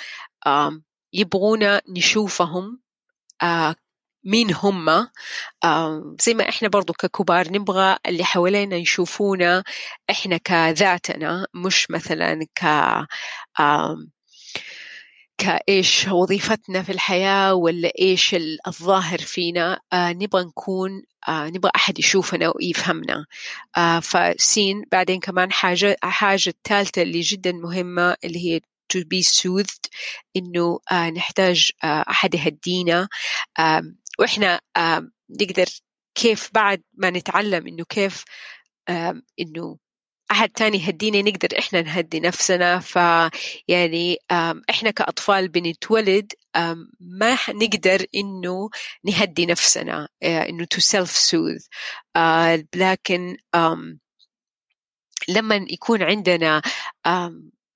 آه 0.45 0.81
يبغونا 1.13 1.81
نشوفهم 1.89 2.81
آه 3.43 3.75
مين 4.23 4.53
هم؟ 4.53 5.07
زي 6.21 6.33
ما 6.33 6.49
إحنا 6.49 6.67
برضو 6.67 6.93
ككبار 6.93 7.51
نبغى 7.51 7.97
اللي 8.05 8.23
حوالينا 8.23 8.75
يشوفونا 8.75 9.63
إحنا 10.09 10.37
كذاتنا 10.37 11.47
مش 11.53 11.91
مثلا 11.91 12.45
ك 12.55 12.65
كإيش 15.37 16.07
وظيفتنا 16.07 16.83
في 16.83 16.91
الحياة 16.91 17.53
ولا 17.53 17.91
إيش 17.99 18.35
الظاهر 18.67 19.17
فينا. 19.19 19.79
آه 19.93 20.13
نبغى 20.13 20.43
نكون 20.43 21.03
آه 21.27 21.47
نبغى 21.47 21.71
أحد 21.75 21.99
يشوفنا 21.99 22.53
ويفهمنا. 22.55 23.25
آه 23.77 23.99
فسين 23.99 24.83
بعدين 24.91 25.19
كمان 25.19 25.51
حاجة 25.51 25.95
حاجة 26.03 26.49
الثالثة 26.49 27.01
اللي 27.01 27.21
جدا 27.21 27.51
مهمة 27.51 28.15
اللي 28.23 28.39
هي 28.39 28.59
to 28.93 28.99
be 29.01 29.21
soothed 29.27 29.89
إنه 30.37 30.79
آه 30.91 31.09
نحتاج 31.09 31.71
آه 31.83 32.05
أحد 32.09 32.35
يهدينا. 32.35 33.07
آه 33.59 33.81
وإحنا 34.19 34.61
آه 34.77 35.09
نقدر 35.41 35.65
كيف 36.15 36.49
بعد 36.53 36.83
ما 36.93 37.09
نتعلم 37.09 37.67
إنه 37.67 37.83
كيف 37.89 38.23
إنه 39.39 39.77
أحد 40.31 40.49
تاني 40.49 40.77
يهدينا 40.77 41.21
نقدر 41.31 41.59
إحنا 41.59 41.81
نهدي 41.81 42.19
نفسنا. 42.19 42.79
فيعني 42.79 44.17
إحنا 44.69 44.91
كأطفال 44.91 45.49
بنتولد 45.49 46.33
ما 46.99 47.37
نقدر 47.49 48.05
إنه 48.15 48.69
نهدي 49.03 49.45
نفسنا 49.45 50.07
إنه 50.23 50.65
to 50.75 50.79
self 50.81 51.11
soothe 51.11 51.67
لكن 52.75 53.37
لما 55.29 55.55
يكون 55.55 56.03
عندنا 56.03 56.61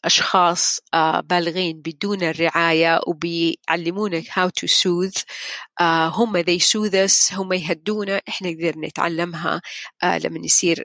أشخاص 0.05 0.79
بالغين 1.23 1.81
بدون 1.81 2.23
الرعاية 2.23 3.01
وبيعلمونا 3.07 4.21
how 4.21 4.49
to 4.59 4.67
soothe. 4.67 5.23
هم 5.81 6.41
they 6.43 6.59
soothe 6.59 6.95
us 7.07 7.33
هم 7.33 7.53
يهدونا 7.53 8.21
إحنا 8.29 8.51
نقدر 8.51 8.79
نتعلمها 8.79 9.61
لما 10.03 10.39
نصير 10.39 10.83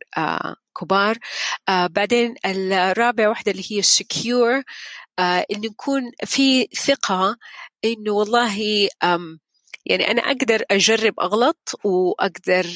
كبار. 0.80 1.18
بعدين 1.68 2.34
الرابع 2.46 3.28
واحدة 3.28 3.52
اللي 3.52 3.64
هي 3.70 3.82
secure 3.82 4.62
إنه 5.18 5.68
نكون 5.68 6.02
في 6.24 6.66
ثقة 6.66 7.36
إنه 7.84 8.12
والله 8.12 8.88
يعني 9.86 10.10
أنا 10.10 10.22
أقدر 10.22 10.62
أجرب 10.70 11.20
أغلط 11.20 11.80
وأقدر 11.84 12.66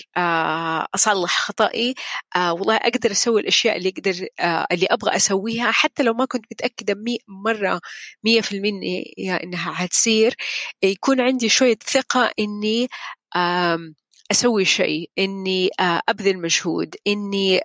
أصلح 0.95 1.39
خطأي 1.39 1.95
والله 2.37 2.77
أقدر 2.77 3.11
أسوي 3.11 3.41
الأشياء 3.41 3.77
اللي 3.77 3.89
أقدر 3.89 4.27
اللي 4.73 4.87
أبغى 4.91 5.17
أسويها 5.17 5.71
حتى 5.71 6.03
لو 6.03 6.15
ما 6.15 6.25
كنت 6.25 6.45
متأكدة 6.53 6.95
مي 6.95 7.19
مرة 7.29 7.81
مية 8.25 8.41
في 8.41 8.53
المية 8.57 9.35
إنها 9.37 9.73
حتصير 9.73 10.35
يكون 10.83 11.21
عندي 11.21 11.49
شوية 11.49 11.79
ثقة 11.87 12.33
إني 12.39 12.89
أسوي 14.31 14.65
شيء 14.65 15.11
إني 15.19 15.71
أبذل 15.81 16.39
مجهود 16.39 16.95
إني 17.07 17.61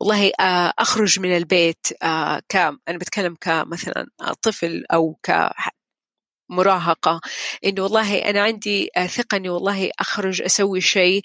والله 0.00 0.32
أخرج 0.78 1.20
من 1.20 1.36
البيت 1.36 1.86
ك 2.48 2.56
أنا 2.56 2.98
بتكلم 2.98 3.36
كمثلا 3.40 4.06
طفل 4.42 4.84
ك 5.22 5.50
مراهقة 6.48 7.20
إنه 7.64 7.82
والله 7.82 8.18
أنا 8.18 8.42
عندي 8.42 8.90
ثقة 9.06 9.36
إني 9.36 9.48
والله 9.48 9.90
أخرج 10.00 10.42
أسوي 10.42 10.80
شيء 10.80 11.22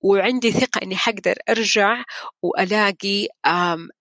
وعندي 0.00 0.52
ثقة 0.52 0.82
إني 0.82 0.96
حقدر 0.96 1.34
أرجع 1.48 2.04
وألاقي 2.42 3.28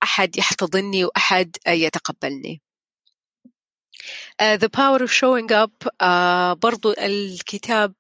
أحد 0.04 0.38
يحتضنني 0.38 1.06
وأحد 1.06 1.58
يتقبلني. 1.68 2.62
Uh, 4.40 4.56
the 4.56 4.70
Power 4.70 5.04
of 5.04 5.12
Showing 5.12 5.52
Up 5.52 5.86
uh, 6.00 6.54
برضو 6.54 6.92
الكتاب 6.92 7.94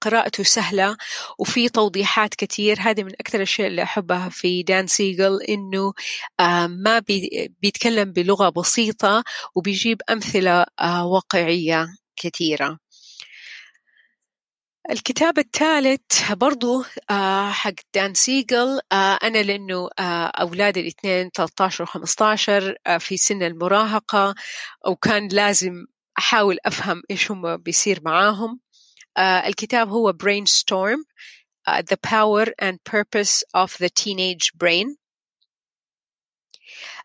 قراءته 0.00 0.42
سهلة 0.42 0.96
وفي 1.38 1.68
توضيحات 1.68 2.34
كثير 2.34 2.76
هذه 2.80 3.02
من 3.02 3.12
أكثر 3.20 3.38
الأشياء 3.38 3.68
اللي 3.68 3.82
أحبها 3.82 4.28
في 4.28 4.62
دان 4.62 4.86
سيجل 4.86 5.42
إنه 5.42 5.92
ما 6.68 6.98
بي 6.98 7.48
بيتكلم 7.62 8.12
بلغة 8.12 8.48
بسيطة 8.48 9.24
وبيجيب 9.54 10.00
أمثلة 10.10 10.64
واقعية 11.04 11.86
كثيرة. 12.16 12.78
الكتاب 14.90 15.38
الثالث 15.38 16.32
برضو 16.32 16.84
آه 17.10 17.50
حق 17.50 17.72
دان 17.94 18.14
سيجل 18.14 18.80
آه 18.92 19.18
أنا 19.22 19.38
لأنه 19.42 19.88
آه 19.98 20.26
أولادي 20.26 20.80
الاثنين 20.80 21.30
13 21.30 21.84
و 21.84 21.86
15 21.86 22.74
آه 22.86 22.98
في 22.98 23.16
سن 23.16 23.42
المراهقة 23.42 24.34
وكان 24.88 25.28
لازم 25.28 25.86
أحاول 26.18 26.58
أفهم 26.66 27.02
إيش 27.10 27.30
هم 27.30 27.56
بيصير 27.56 28.00
معاهم. 28.04 28.50
آه 28.50 28.65
الكتاب 29.22 29.88
هو 29.88 30.12
Brainstorm 30.12 30.98
uh, 31.68 31.82
The 31.82 31.96
Power 31.96 32.46
and 32.58 32.78
Purpose 32.84 33.44
of 33.54 33.78
the 33.78 33.90
Teenage 33.90 34.52
Brain. 34.58 34.96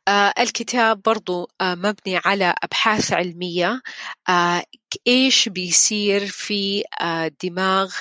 آه 0.07 0.33
الكتاب 0.39 1.01
برضو 1.01 1.49
آه 1.61 1.75
مبني 1.75 2.17
على 2.25 2.55
أبحاث 2.63 3.13
علمية 3.13 3.81
آه 4.29 4.63
إيش 5.07 5.49
بيصير 5.49 6.27
في 6.27 6.83
آه 7.01 7.31
دماغ 7.43 7.95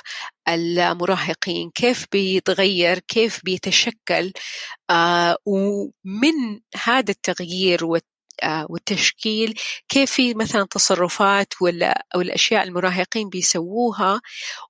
المراهقين؟ 0.48 1.70
كيف 1.70 2.06
بيتغير؟ 2.12 2.98
كيف 2.98 3.40
بيتشكل؟ 3.44 4.32
آه 4.90 5.36
ومن 5.46 6.60
هذا 6.84 7.10
التغيير 7.10 7.84
والتشكيل 8.70 9.54
كيف 9.88 10.12
في 10.12 10.34
مثلا 10.34 10.66
تصرفات 10.70 11.54
ولا 11.60 12.06
أو 12.14 12.20
الأشياء 12.20 12.62
المراهقين 12.64 13.28
بيسووها؟ 13.28 14.20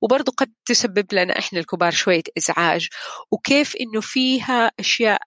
وبرضو 0.03 0.33
قد 0.33 0.53
تسبب 0.67 1.07
لنا 1.13 1.39
إحنا 1.39 1.59
الكبار 1.59 1.93
شوية 1.93 2.23
إزعاج. 2.39 2.89
وكيف 3.31 3.77
إنه 3.81 4.01
فيها 4.01 4.71
أشياء 4.81 5.21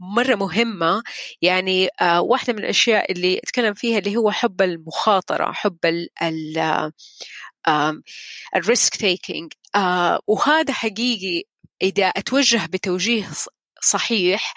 مرة 0.00 0.34
مهمة؟ 0.34 1.02
يعني 1.42 1.88
واحدة 2.18 2.52
من 2.52 2.58
الأشياء 2.58 3.12
اللي 3.12 3.38
أتكلم 3.38 3.74
فيها 3.74 3.98
اللي 3.98 4.16
هو 4.16 4.30
حب 4.30 4.62
المخاطرة 4.62 5.52
حب 5.52 5.78
ال 6.22 6.92
ال 8.56 8.64
risk 8.64 8.96
taking 8.96 9.52
وهذا 10.26 10.72
حقيقي 10.72 11.42
إذا 11.82 12.06
أتوجه 12.06 12.66
بتوجيه 12.66 13.28
صحيح 13.82 14.54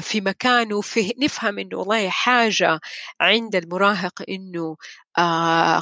في 0.00 0.20
مكانه 0.20 0.80
في 0.80 1.14
نفهم 1.22 1.58
إنه 1.58 1.76
والله 1.78 2.08
حاجة 2.08 2.80
عند 3.20 3.56
المراهق 3.56 4.22
إنه 4.28 4.76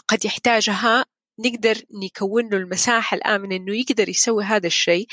قد 0.09 0.25
يحتاجها 0.25 1.05
نقدر 1.39 1.77
نكون 2.05 2.49
له 2.51 2.57
المساحة 2.59 3.15
الآمنة 3.17 3.57
إنه 3.57 3.77
يقدر 3.77 4.09
يسوي 4.09 4.45
هذا 4.45 4.67
الشيء 4.67 5.07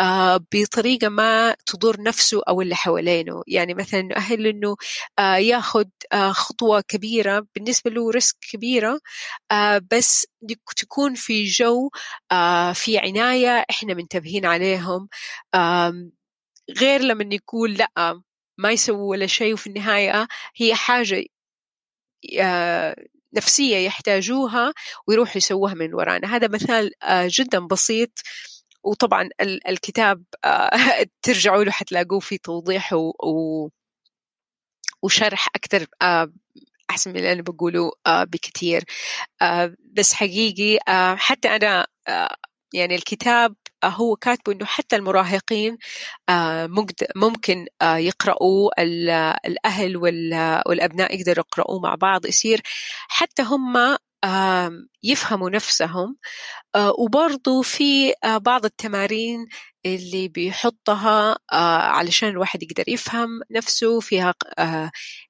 آه 0.00 0.36
بطريقة 0.54 1.08
ما 1.08 1.56
تضر 1.66 2.02
نفسه 2.02 2.40
أو 2.48 2.60
اللي 2.62 2.74
حوالينه. 2.76 3.42
يعني 3.48 3.74
مثلا 3.74 4.02
نؤهل 4.02 4.46
إنه 4.46 4.76
آه 5.18 5.36
ياخذ 5.36 5.84
آه 6.12 6.32
خطوة 6.32 6.80
كبيرة 6.88 7.46
بالنسبة 7.54 7.90
له 7.90 8.10
ريسك 8.10 8.36
كبيرة 8.52 9.00
آه 9.52 9.82
بس 9.92 10.26
تكون 10.76 11.14
في 11.14 11.44
جو 11.44 11.90
آه 12.32 12.72
في 12.72 12.98
عناية 12.98 13.64
إحنا 13.70 13.94
منتبهين 13.94 14.46
عليهم 14.46 15.08
آه 15.54 15.94
غير 16.70 17.00
لما 17.00 17.34
يقول 17.34 17.74
لأ 17.74 18.22
ما 18.58 18.70
يسوي 18.70 18.96
ولا 18.96 19.26
شيء 19.26 19.52
وفي 19.54 19.66
النهاية 19.66 20.28
هي 20.56 20.74
حاجة 20.74 21.24
نفسية 23.36 23.76
يحتاجوها 23.76 24.72
ويروحوا 25.06 25.36
يسووها 25.36 25.74
من 25.74 25.94
ورانا. 25.94 26.36
هذا 26.36 26.48
مثال 26.48 26.90
جدا 27.26 27.58
بسيط 27.66 28.10
وطبعا 28.84 29.28
الكتاب 29.68 30.24
ترجعوا 31.22 31.64
له 31.64 31.70
حتلاقوه 31.70 32.20
في 32.20 32.38
توضيح 32.38 32.94
وشرح 35.02 35.48
أكثر 35.56 35.86
أحسن 36.90 37.10
من 37.10 37.16
اللي 37.16 37.32
أنا 37.32 37.42
بقوله 37.42 37.90
بكثير 38.08 38.84
بس 39.92 40.12
حقيقي 40.12 40.78
حتى 41.16 41.48
أنا 41.48 41.86
يعني 42.74 42.94
الكتاب 42.94 43.54
هو 43.88 44.16
كاتبه 44.16 44.52
إنه 44.52 44.64
حتى 44.64 44.96
المراهقين 44.96 45.78
ممكن 47.16 47.66
يقرأوا 47.82 48.70
الأهل 49.46 49.96
والأبناء 49.96 51.14
يقدروا 51.14 51.44
يقرأوا 51.48 51.80
مع 51.80 51.94
بعض 51.94 52.26
يصير 52.26 52.60
حتى 53.08 53.42
هم 53.42 53.96
يفهموا 55.02 55.50
نفسهم 55.50 56.16
وبرضو 56.98 57.62
في 57.62 58.14
بعض 58.24 58.64
التمارين 58.64 59.46
اللي 59.86 60.28
بيحطها 60.28 61.38
علشان 61.96 62.28
الواحد 62.28 62.62
يقدر 62.62 62.84
يفهم 62.88 63.40
نفسه 63.50 64.00
فيها 64.00 64.34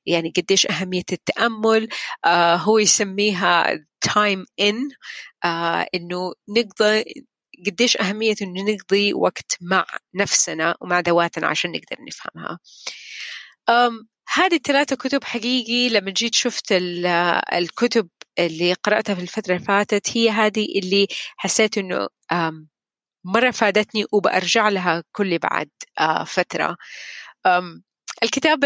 يعني 0.07 0.33
قديش 0.37 0.67
أهمية 0.67 1.05
التأمل 1.13 1.89
هو 2.57 2.79
يسميها 2.79 3.75
time 4.07 4.45
in 4.63 4.77
إنه 5.95 6.33
نقدر 6.49 7.05
قديش 7.67 7.97
أهمية 7.97 8.35
إنه 8.43 8.63
نقضي 8.73 9.15
وقت 9.15 9.57
مع 9.61 9.87
نفسنا 10.15 10.77
ومع 10.81 11.01
ذواتنا 11.01 11.47
عشان 11.47 11.71
نقدر 11.71 11.97
نفهمها. 12.09 12.59
هذه 14.35 14.55
الثلاثة 14.55 14.97
كتب 14.97 15.25
حقيقي 15.25 15.89
لما 15.89 16.11
جيت 16.11 16.35
شفت 16.35 16.73
الكتب 17.53 18.09
اللي 18.39 18.73
قرأتها 18.73 19.15
في 19.15 19.23
الفترة 19.23 19.55
اللي 19.55 19.67
فاتت 19.67 20.17
هي 20.17 20.31
هذه 20.31 20.67
اللي 20.79 21.07
حسيت 21.37 21.79
إنه 21.79 22.09
مرة 23.25 23.51
فادتني 23.51 24.05
وبأرجع 24.13 24.69
لها 24.69 25.05
كل 25.13 25.39
بعد 25.39 25.71
فترة. 26.27 26.77
الكتاب 28.23 28.65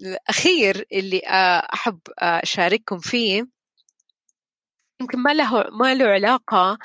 الأخير 0.00 0.86
اللي 0.92 1.20
أحب 1.74 2.00
أشارككم 2.18 2.98
فيه 2.98 3.46
يمكن 5.00 5.18
ما 5.18 5.34
له 5.34 5.70
ما 5.70 5.94
له 5.94 6.06
علاقة 6.06 6.78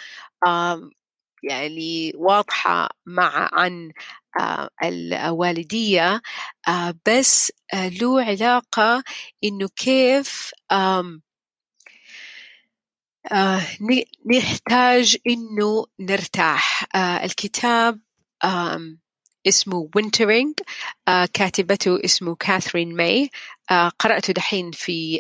يعني 1.44 2.14
واضحة 2.16 2.90
مع 3.06 3.50
عن 3.54 3.92
الوالدية 4.84 6.22
بس 7.08 7.52
له 7.74 8.24
علاقة 8.24 9.04
إنه 9.44 9.68
كيف 9.76 10.52
نحتاج 14.26 15.18
إنه 15.28 15.86
نرتاح. 16.00 16.86
الكتاب 16.96 18.00
اسمه 19.48 19.90
Wintering 19.96 20.54
كاتبته 21.34 22.00
اسمه 22.06 22.36
كاثرين 22.36 22.96
ماي 22.96 23.30
قرأته 24.00 24.34
دحين 24.34 24.72
في 24.72 25.20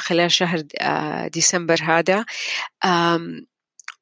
خلال 0.00 0.32
شهر 0.32 0.62
ديسمبر 1.28 1.78
هذا. 1.82 2.24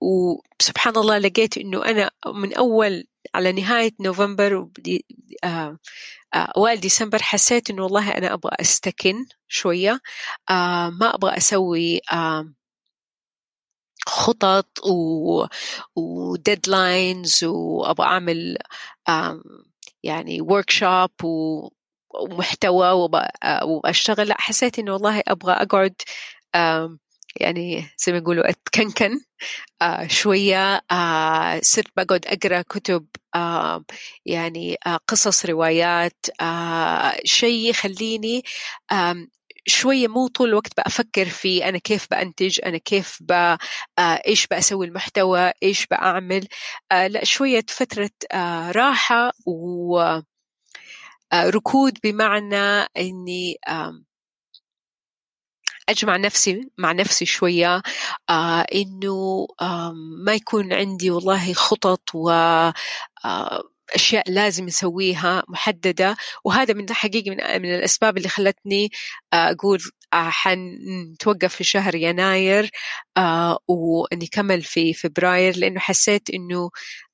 وسبحان 0.00 0.96
الله 0.96 1.18
لقيت 1.18 1.58
إنه 1.58 1.84
أنا 1.84 2.10
من 2.26 2.54
أول 2.54 3.04
على 3.34 3.52
نهاية 3.52 3.92
نوفمبر 4.00 4.68
أوائل 6.34 6.80
ديسمبر 6.80 7.22
حسيت 7.22 7.70
إنه 7.70 7.82
والله 7.82 8.10
أنا 8.10 8.32
أبغى 8.34 8.52
أستكن 8.60 9.26
شوية 9.48 10.00
ما 10.90 11.14
أبغى 11.14 11.36
أسوي 11.36 12.00
خطط 14.06 14.86
و 14.86 15.46
و 15.96 16.11
deadlines 16.11 17.44
وأبغى 17.44 18.06
أعمل 18.06 18.58
يعني 20.02 20.40
workshop 20.40 21.10
ومحتوى 22.10 23.08
وأشتغل. 23.62 24.28
لا 24.28 24.40
حسيت 24.40 24.78
إنه 24.78 24.92
والله 24.92 25.22
أبغى 25.28 25.52
أقعد 25.52 25.94
يعني 27.38 27.86
زي 27.98 28.12
ما 28.12 28.18
يقولوا 28.18 28.50
أتكنكن. 28.50 29.20
آه 29.82 30.06
شوية 30.08 30.82
آه 30.92 31.60
صرت 31.64 31.86
بقعد 31.96 32.26
أقرأ 32.26 32.62
كتب 32.62 33.06
آه 33.34 33.84
يعني 34.26 34.76
آه 34.86 34.96
قصص 35.08 35.46
روايات 35.46 36.26
آه 36.40 37.16
شيء 37.24 37.70
يخليني 37.70 38.42
آه 38.92 39.16
شوية 39.66 40.08
مو 40.08 40.28
طول 40.28 40.48
الوقت 40.48 40.76
بأفكر 40.76 41.24
في 41.26 41.68
أنا 41.68 41.78
كيف 41.78 42.06
بأنتج 42.10 42.60
أنا 42.66 42.78
كيف 42.78 43.18
ب... 43.22 43.32
آه 43.32 43.58
إيش 44.28 44.46
بأسوي 44.46 44.86
المحتوى 44.86 45.52
إيش 45.62 45.86
بأعمل. 45.86 46.48
آه 46.92 47.06
لا 47.06 47.24
شوية 47.24 47.64
فترة 47.68 48.10
آه 48.32 48.70
راحة 48.72 49.32
و 49.46 49.98
آه 51.32 51.50
ركود 51.50 51.98
بمعنى 52.04 52.86
إني 52.98 53.58
آه 53.68 54.02
أجمع 55.88 56.16
نفسي 56.16 56.70
مع 56.78 56.92
نفسي 56.92 57.26
شوية 57.26 57.82
آه 58.30 58.60
إنه 58.74 59.46
آه 59.60 59.92
ما 60.24 60.34
يكون 60.34 60.72
عندي 60.72 61.10
والله 61.10 61.52
خطط 61.52 62.14
و 62.14 62.30
آه 63.24 63.62
أشياء 63.94 64.30
لازم 64.30 64.66
أسويها 64.66 65.42
محددة. 65.48 66.16
وهذا 66.44 66.74
من 66.74 66.92
حقيقي 66.92 67.30
من, 67.30 67.36
من 67.62 67.74
الأسباب 67.74 68.16
اللي 68.18 68.28
خلتني 68.28 68.90
أقول 69.32 69.80
حنتوقف 70.30 71.54
في 71.54 71.64
شهر 71.64 71.94
يناير 71.94 72.70
آه 73.16 73.58
ونكمل 73.68 74.62
في 74.62 74.94
فبراير 74.94 75.56
لأنه 75.58 75.80
حسيت 75.80 76.30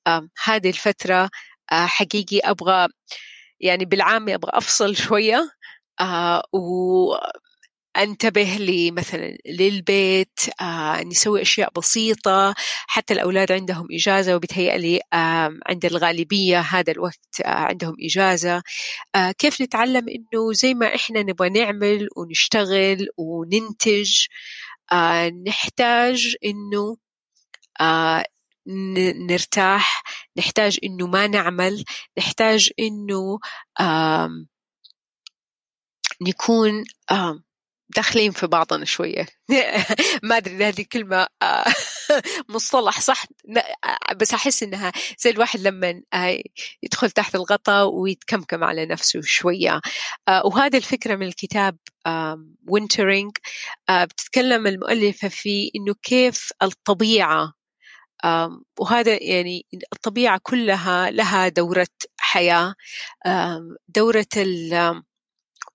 آه 0.06 0.28
هذه 0.44 0.68
الفترة 0.68 1.30
آه 1.72 1.86
حقيقي 1.86 2.38
أبغى 2.40 2.88
يعني 3.60 3.84
بالعامي 3.84 4.34
شوية 4.96 5.50
آه 6.00 6.42
و 6.52 7.14
أنتبه 7.96 8.56
لي 8.56 8.90
مثلا 8.90 9.38
للبيت 9.46 10.40
آه 10.60 11.02
نسوي 11.02 11.42
أشياء 11.42 11.70
بسيطة 11.76 12.54
حتى 12.86 13.14
الأولاد 13.14 13.52
عندهم 13.52 13.86
إجازة 13.92 14.36
وبتهيألي 14.36 15.00
آه 15.12 15.50
عند 15.66 15.84
الغالبية 15.84 16.60
هذا 16.60 16.92
الوقت 16.92 17.40
آه 17.44 17.48
عندهم 17.48 17.94
إجازة. 18.04 18.62
آه 19.16 19.30
كيف 19.32 19.60
نتعلم 19.62 20.06
إنه 20.08 20.52
زي 20.52 20.74
ما 20.74 20.94
إحنا 20.94 21.22
نبغى 21.22 21.48
نعمل 21.48 22.08
ونشتغل 22.16 23.08
وننتج 23.18 24.26
آه 24.92 25.28
نحتاج 25.46 26.36
إنه 26.44 26.96
آه 27.80 28.24
نرتاح 29.28 30.02
نحتاج 30.38 30.78
إنه 30.84 31.06
ما 31.06 31.26
نعمل 31.26 31.84
نحتاج 32.18 32.70
إنه 32.80 33.38
آه 33.80 34.30
نكون 36.22 36.84
آه 37.10 37.42
داخلين 37.88 38.32
في 38.32 38.46
بعضنا 38.46 38.84
شوية. 38.84 39.26
ما 40.22 40.38
إذا 40.38 40.68
هذه 40.68 40.84
كلمة 40.92 41.26
آه، 41.42 41.64
مصطلح 42.54 43.00
صح؟ 43.00 43.24
بس 44.16 44.34
أحس 44.34 44.62
إنها 44.62 44.92
زي 45.18 45.30
الواحد 45.30 45.60
لما 45.60 46.02
آه، 46.14 46.42
يدخل 46.82 47.10
تحت 47.10 47.34
الغطاء 47.34 47.88
ويتكمكم 47.94 48.64
على 48.64 48.86
نفسه 48.86 49.20
شوية. 49.22 49.80
آه، 50.28 50.46
وهذه 50.46 50.76
الفكرة 50.76 51.16
من 51.16 51.26
الكتاب 51.26 51.78
وينترينج 52.68 53.32
بتتكلم 53.90 54.66
المؤلفة 54.66 55.28
في 55.28 55.70
إنه 55.76 55.94
كيف 56.02 56.50
الطبيعة 56.62 57.52
وهذا 58.78 59.22
يعني 59.22 59.66
الطبيعة 59.92 60.40
كلها 60.42 61.10
لها 61.10 61.48
دورة 61.48 61.86
حياة. 62.18 62.74
دورة 63.88 64.26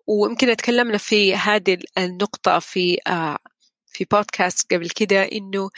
ويمكن 0.09 0.55
تكلمنا 0.55 0.97
في 0.97 1.35
هذه 1.35 1.77
النقطة 1.97 2.59
في 2.59 2.97
آه، 3.07 3.37
في 3.87 4.05
بودكاست 4.11 4.73
قبل 4.73 4.89
كده 4.89 5.23
إنه 5.23 5.69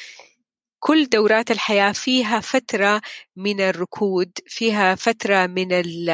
كل 0.79 1.05
دورات 1.05 1.51
الحياة 1.51 1.91
فيها 1.91 2.39
فترة 2.39 3.01
من 3.35 3.61
الركود 3.61 4.31
فيها 4.47 4.95
فترة 4.95 5.45
من 5.47 5.71
ال 5.73 6.09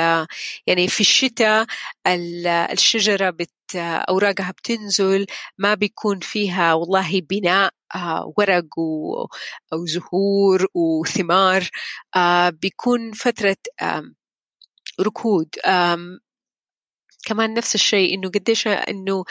يعني 0.68 0.88
في 0.88 1.00
الشتاء 1.02 1.66
الشجرة 2.72 3.30
بت 3.30 3.52
أوراقها 3.76 4.52
بتنزل 4.52 5.26
ما 5.58 5.74
بيكون 5.74 6.20
فيها 6.20 6.74
والله 6.74 7.22
بناء 7.22 7.72
آه، 7.96 8.34
ورق 8.38 8.80
أو 9.74 9.86
زهور 9.86 10.68
وثمار 10.74 11.70
آه، 12.16 12.50
بيكون 12.50 13.12
فترة 13.12 13.58
ركود 15.02 15.50
كمان 17.28 17.54
نفس 17.54 17.76
الشيء 17.76 18.14
إنه 18.16 18.30
قديش 18.30 18.68
إنه 18.68 19.24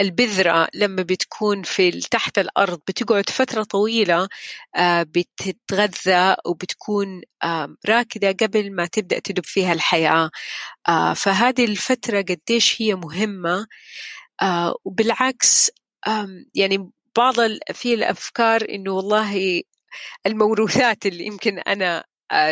البذرة 0.00 0.68
لما 0.74 1.02
بتكون 1.02 1.62
في 1.62 1.90
تحت 1.90 2.38
الأرض 2.38 2.80
بتقعد 2.88 3.30
فترة 3.30 3.62
طويلة 3.62 4.28
آه، 4.76 5.02
بتتغذى 5.02 6.36
وبتكون 6.46 7.22
راكدة 7.88 8.32
قبل 8.46 8.72
ما 8.74 8.86
تبدأ 8.86 9.18
تدب 9.18 9.44
فيها 9.44 9.72
الحياة. 9.72 10.30
آه، 10.88 11.14
فهذه 11.14 11.64
الفترة 11.64 12.20
قديش 12.22 12.82
هي 12.82 12.94
مهمة. 12.94 13.66
آه، 14.42 14.76
وبالعكس 14.84 15.70
يعني 16.54 16.90
بعض 17.16 17.34
في 17.72 17.94
الأفكار 17.94 18.66
إنه 18.70 18.92
والله 18.92 19.62
الموروثات 20.26 21.06
اللي 21.06 21.26
يمكن 21.26 21.58
أنا 21.58 21.98
آه، 21.98 22.04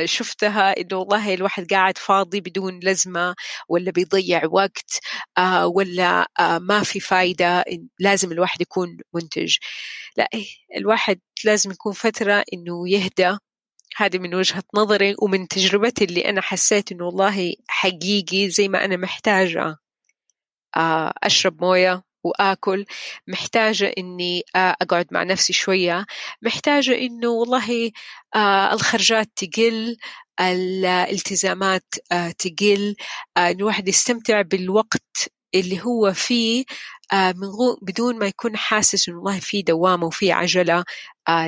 شفتها 0.05 0.81
إنه 0.81 0.97
والله 0.99 1.35
الواحد 1.35 1.67
قاعد 1.73 1.99
فاضي 1.99 2.41
بدون 2.41 2.81
لزمة 2.83 3.35
ولا 3.69 3.91
بيضيع 3.91 4.43
وقت 4.51 5.01
آه، 5.39 5.67
ولا 5.67 6.29
آه، 6.41 6.59
ما 6.59 6.83
في 6.83 7.01
فايدة 7.01 7.65
لازم 8.01 8.33
الواحد 8.33 8.61
يكون 8.61 8.99
منتج. 9.15 9.57
لا 10.17 10.29
إيه، 10.35 10.47
الواحد 10.77 11.21
لازم 11.45 11.71
يكون 11.71 11.93
فترة 11.93 12.45
إنه 12.55 12.89
يهدى. 12.89 13.39
هذه 13.97 14.19
من 14.19 14.35
وجهة 14.35 14.63
نظري 14.75 15.15
ومن 15.23 15.49
تجربتي 15.49 16.05
اللي 16.05 16.29
أنا 16.31 16.41
حسيت 16.43 16.93
إنه 16.93 17.05
والله 17.07 17.55
حقيقي 17.69 18.51
زي 18.51 18.69
ما 18.69 18.85
أنا 18.85 18.97
محتاجة 18.97 19.77
أشرب 21.25 21.63
موية. 21.65 22.03
وآكل 22.25 22.85
محتاجة 23.29 23.93
إني 23.99 24.43
آه، 24.57 24.77
أقعد 24.83 25.07
مع 25.11 25.23
نفسي 25.23 25.53
شوية 25.53 26.07
محتاجة 26.43 26.99
إنه 26.99 27.29
والله 27.29 27.91
آه، 28.35 28.73
الخرجات 28.75 29.31
تقل 29.37 29.97
الالتزامات 30.41 31.95
آه، 32.13 32.31
تقل 32.31 32.97
إن 33.39 33.57
الواحد 33.61 33.89
يستمتع 33.89 34.43
بالوقت 34.43 35.29
اللي 35.55 35.81
هو 35.85 36.13
فيه 36.13 36.65
من 37.13 37.49
بدون 37.83 38.19
ما 38.19 38.27
يكون 38.27 38.57
حاسس 38.57 39.09
إنه 39.09 39.19
والله 39.19 39.41
في 39.41 39.63
دوامة 39.63 40.07
وفي 40.07 40.33
عجلة 40.33 40.85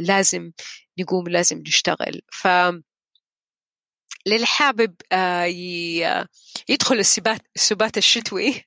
لازم 0.01 0.53
نقوم 1.01 1.29
لازم 1.29 1.59
نشتغل. 1.59 2.21
ف 2.33 2.49
للي 4.27 4.47
حابب 4.47 4.95
يدخل 6.69 6.95
السبات 6.99 7.41
السبات 7.57 7.99
الشتوي. 7.99 8.65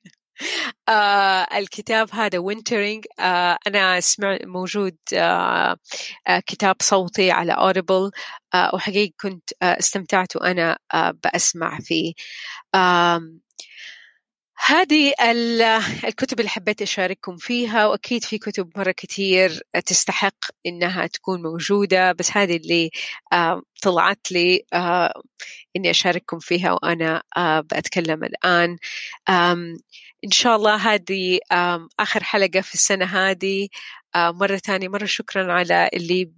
آه 0.89 1.47
الكتاب 1.57 2.09
هذا 2.13 2.37
Wintering 2.39 3.05
آه 3.19 3.57
أنا 3.67 3.99
سمع 3.99 4.37
موجود 4.43 4.97
آه 5.13 5.77
آه 6.27 6.39
كتاب 6.47 6.75
صوتي 6.81 7.31
على 7.31 7.53
Audible 7.53 8.11
آه 8.53 8.71
وحقيقة 8.75 9.13
كنت 9.21 9.49
آه 9.63 9.79
استمتعت 9.79 10.35
وأنا 10.35 10.77
آه 10.93 11.11
بأسمع 11.23 11.79
فيه. 11.79 12.13
آه 12.75 13.21
هذه 14.65 15.13
الكتب 16.07 16.39
اللي 16.39 16.49
حبيت 16.49 16.81
أشارككم 16.81 17.37
فيها 17.37 17.87
وأكيد 17.87 18.23
في 18.23 18.37
كتب 18.37 18.69
مرة 18.77 18.91
كتير 18.91 19.61
تستحق 19.85 20.35
إنها 20.65 21.07
تكون 21.07 21.41
موجودة 21.41 22.11
بس 22.11 22.37
هذه 22.37 22.55
اللي 22.57 22.89
طلعت 23.83 24.31
لي 24.31 24.65
إني 25.75 25.89
أشارككم 25.89 26.39
فيها 26.39 26.71
وأنا 26.71 27.23
بأتكلم 27.71 28.23
الآن. 28.23 28.77
إن 30.25 30.31
شاء 30.31 30.55
الله 30.55 30.75
هذه 30.75 31.39
آخر 31.99 32.23
حلقة 32.23 32.61
في 32.61 32.73
السنة 32.73 33.05
هذه. 33.05 33.67
مرة 34.15 34.57
ثانية 34.57 34.87
مرة 34.87 35.05
شكرا 35.05 35.53
على 35.53 35.89
اللي 35.93 36.31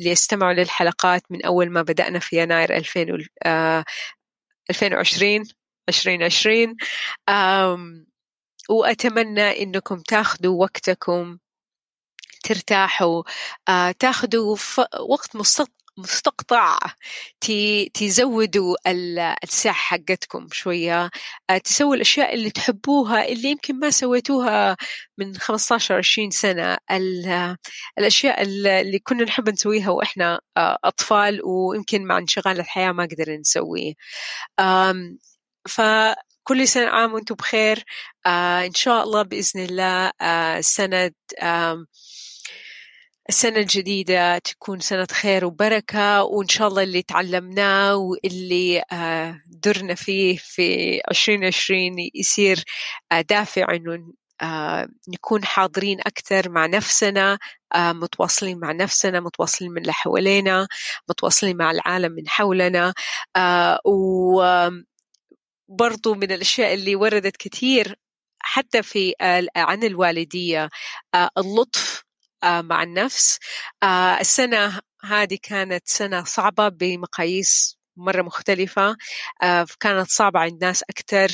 اللي 0.00 0.10
يستمعوا 0.10 0.52
للحلقات 0.52 1.22
من 1.30 1.44
أول 1.44 1.70
ما 1.70 1.82
بدأنا 1.82 2.18
في 2.18 2.42
يناير 2.42 2.76
2020 2.76 5.44
2020 5.88 6.76
وأتمنى 8.70 9.62
إنكم 9.62 10.00
تاخذوا 10.00 10.60
وقتكم 10.62 11.38
ترتاحوا. 12.44 13.22
تاخذوا 13.98 14.56
وقت 15.00 15.36
مستقطع 15.98 16.78
تزودوا 17.94 18.76
الساعة 19.44 19.74
حقتكم 19.74 20.48
شوية. 20.52 21.10
آه، 21.50 21.58
تسووا 21.58 21.94
الأشياء 21.94 22.34
اللي 22.34 22.50
تحبوها 22.50 23.28
اللي 23.28 23.48
يمكن 23.50 23.78
ما 23.80 23.90
سويتوها 23.90 24.76
من 25.18 25.36
15 25.36 25.94
20 25.94 26.30
سنة. 26.30 26.76
الأشياء 27.98 28.42
اللي 28.42 28.98
كنا 28.98 29.24
نحب 29.24 29.48
نسويها 29.48 29.90
وإحنا 29.90 30.40
آه، 30.56 30.78
أطفال 30.84 31.40
ويمكن 31.44 32.04
مع 32.04 32.18
انشغال 32.18 32.60
الحياة 32.60 32.92
ما 32.92 33.04
قدرنا 33.04 33.36
نسويه. 33.36 33.94
فكل 35.68 36.68
سنة 36.68 36.86
عام 36.88 37.14
وأنتم 37.14 37.34
بخير. 37.34 37.84
آه 38.26 38.66
إن 38.66 38.74
شاء 38.74 39.04
الله 39.04 39.22
بإذن 39.22 39.60
الله 39.64 40.12
آه 40.20 40.60
سنة 40.60 41.10
آه 41.42 41.84
السنة 43.28 43.56
الجديدة 43.58 44.38
تكون 44.38 44.80
سنة 44.80 45.06
خير 45.12 45.44
وبركة 45.44 46.22
وإن 46.24 46.48
شاء 46.48 46.68
الله 46.68 46.82
اللي 46.82 47.02
تعلمناه 47.02 47.96
واللي 47.96 48.82
آه 48.92 49.40
درنا 49.46 49.94
فيه 49.94 50.36
في 50.36 51.00
2020 51.10 51.96
يصير 52.14 52.64
آه 53.12 53.20
دافع 53.20 53.74
إنه 53.74 54.12
آه 54.42 54.88
نكون 55.08 55.44
حاضرين 55.44 56.00
أكثر 56.00 56.48
مع 56.50 56.66
نفسنا 56.66 57.38
متواصلين 57.76 58.58
مع 58.58 58.72
نفسنا 58.72 59.20
متواصلين 59.20 59.70
من 59.70 59.78
اللي 59.82 59.92
حوالينا 59.92 60.68
متواصلين 61.10 61.56
مع 61.56 61.70
العالم 61.70 62.12
من 62.12 62.28
حولنا 62.28 62.94
و 63.84 64.42
من 66.06 66.32
الأشياء 66.32 66.74
اللي 66.74 66.96
وردت 66.96 67.36
كثير 67.36 67.96
حتى 68.40 68.82
في 68.82 69.14
عن 69.56 69.84
الوالدية 69.84 70.68
اللطف 71.38 72.05
مع 72.46 72.82
النفس. 72.82 73.38
آه، 73.82 74.20
السنة 74.20 74.80
هذه 75.04 75.38
كانت 75.42 75.82
سنة 75.88 76.24
صعبة 76.24 76.68
بمقاييس 76.68 77.78
مرة 77.96 78.22
مختلفة. 78.22 78.96
كانت 79.80 80.10
صعبة 80.10 80.40
عند 80.40 80.64
ناس 80.64 80.82
أكثر 80.90 81.28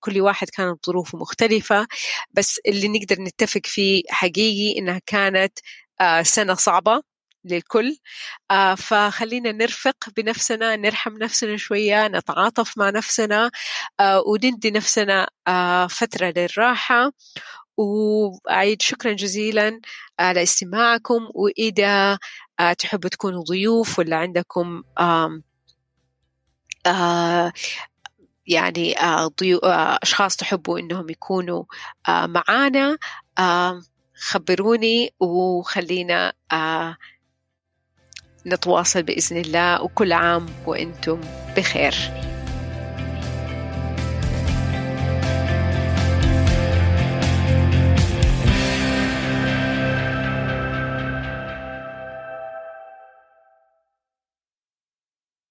كل 0.00 0.20
واحد 0.20 0.48
كانت 0.50 0.86
ظروفه 0.86 1.18
مختلفة. 1.18 1.86
بس 2.32 2.60
اللي 2.68 2.88
نقدر 2.88 3.16
نتفق 3.22 3.60
فيه 3.64 4.02
حقيقي 4.10 4.78
إنها 4.78 5.00
كانت 5.06 5.58
سنة 6.22 6.54
صعبة 6.54 7.02
للكل. 7.44 7.96
آه 8.50 8.74
فخلينا 8.74 9.52
نرفق 9.52 9.96
بنفسنا 10.16 10.76
نرحم 10.76 11.18
نفسنا 11.18 11.56
شوية 11.56 12.08
نتعاطف 12.08 12.78
مع 12.78 12.90
نفسنا. 12.90 13.50
آه 14.00 14.22
وندي 14.26 14.70
نفسنا 14.70 15.28
آه 15.48 15.86
فترة 15.86 16.32
للراحة. 16.36 17.12
وأعيد 17.76 18.82
شكرا 18.82 19.12
جزيلا 19.12 19.80
على 20.18 20.42
استماعكم 20.42 21.28
وإذا 21.34 22.18
آه 22.60 22.72
تحبوا 22.72 23.10
تكونوا 23.10 23.42
ضيوف 23.42 23.98
ولا 23.98 24.16
عندكم 24.16 24.82
آه 26.86 27.52
يعني 28.46 28.98
آه 28.98 29.30
أشخاص 30.02 30.36
تحبوا 30.36 30.78
إنهم 30.78 31.10
يكونوا 31.10 31.64
معانا 32.08 32.98
خبروني 34.14 35.14
وخلينا 35.20 36.32
نتواصل 38.46 39.02
بإذن 39.02 39.36
الله 39.36 39.82
وكل 39.82 40.12
عام 40.12 40.46
وأنتم 40.66 41.20
بخير. 41.56 41.94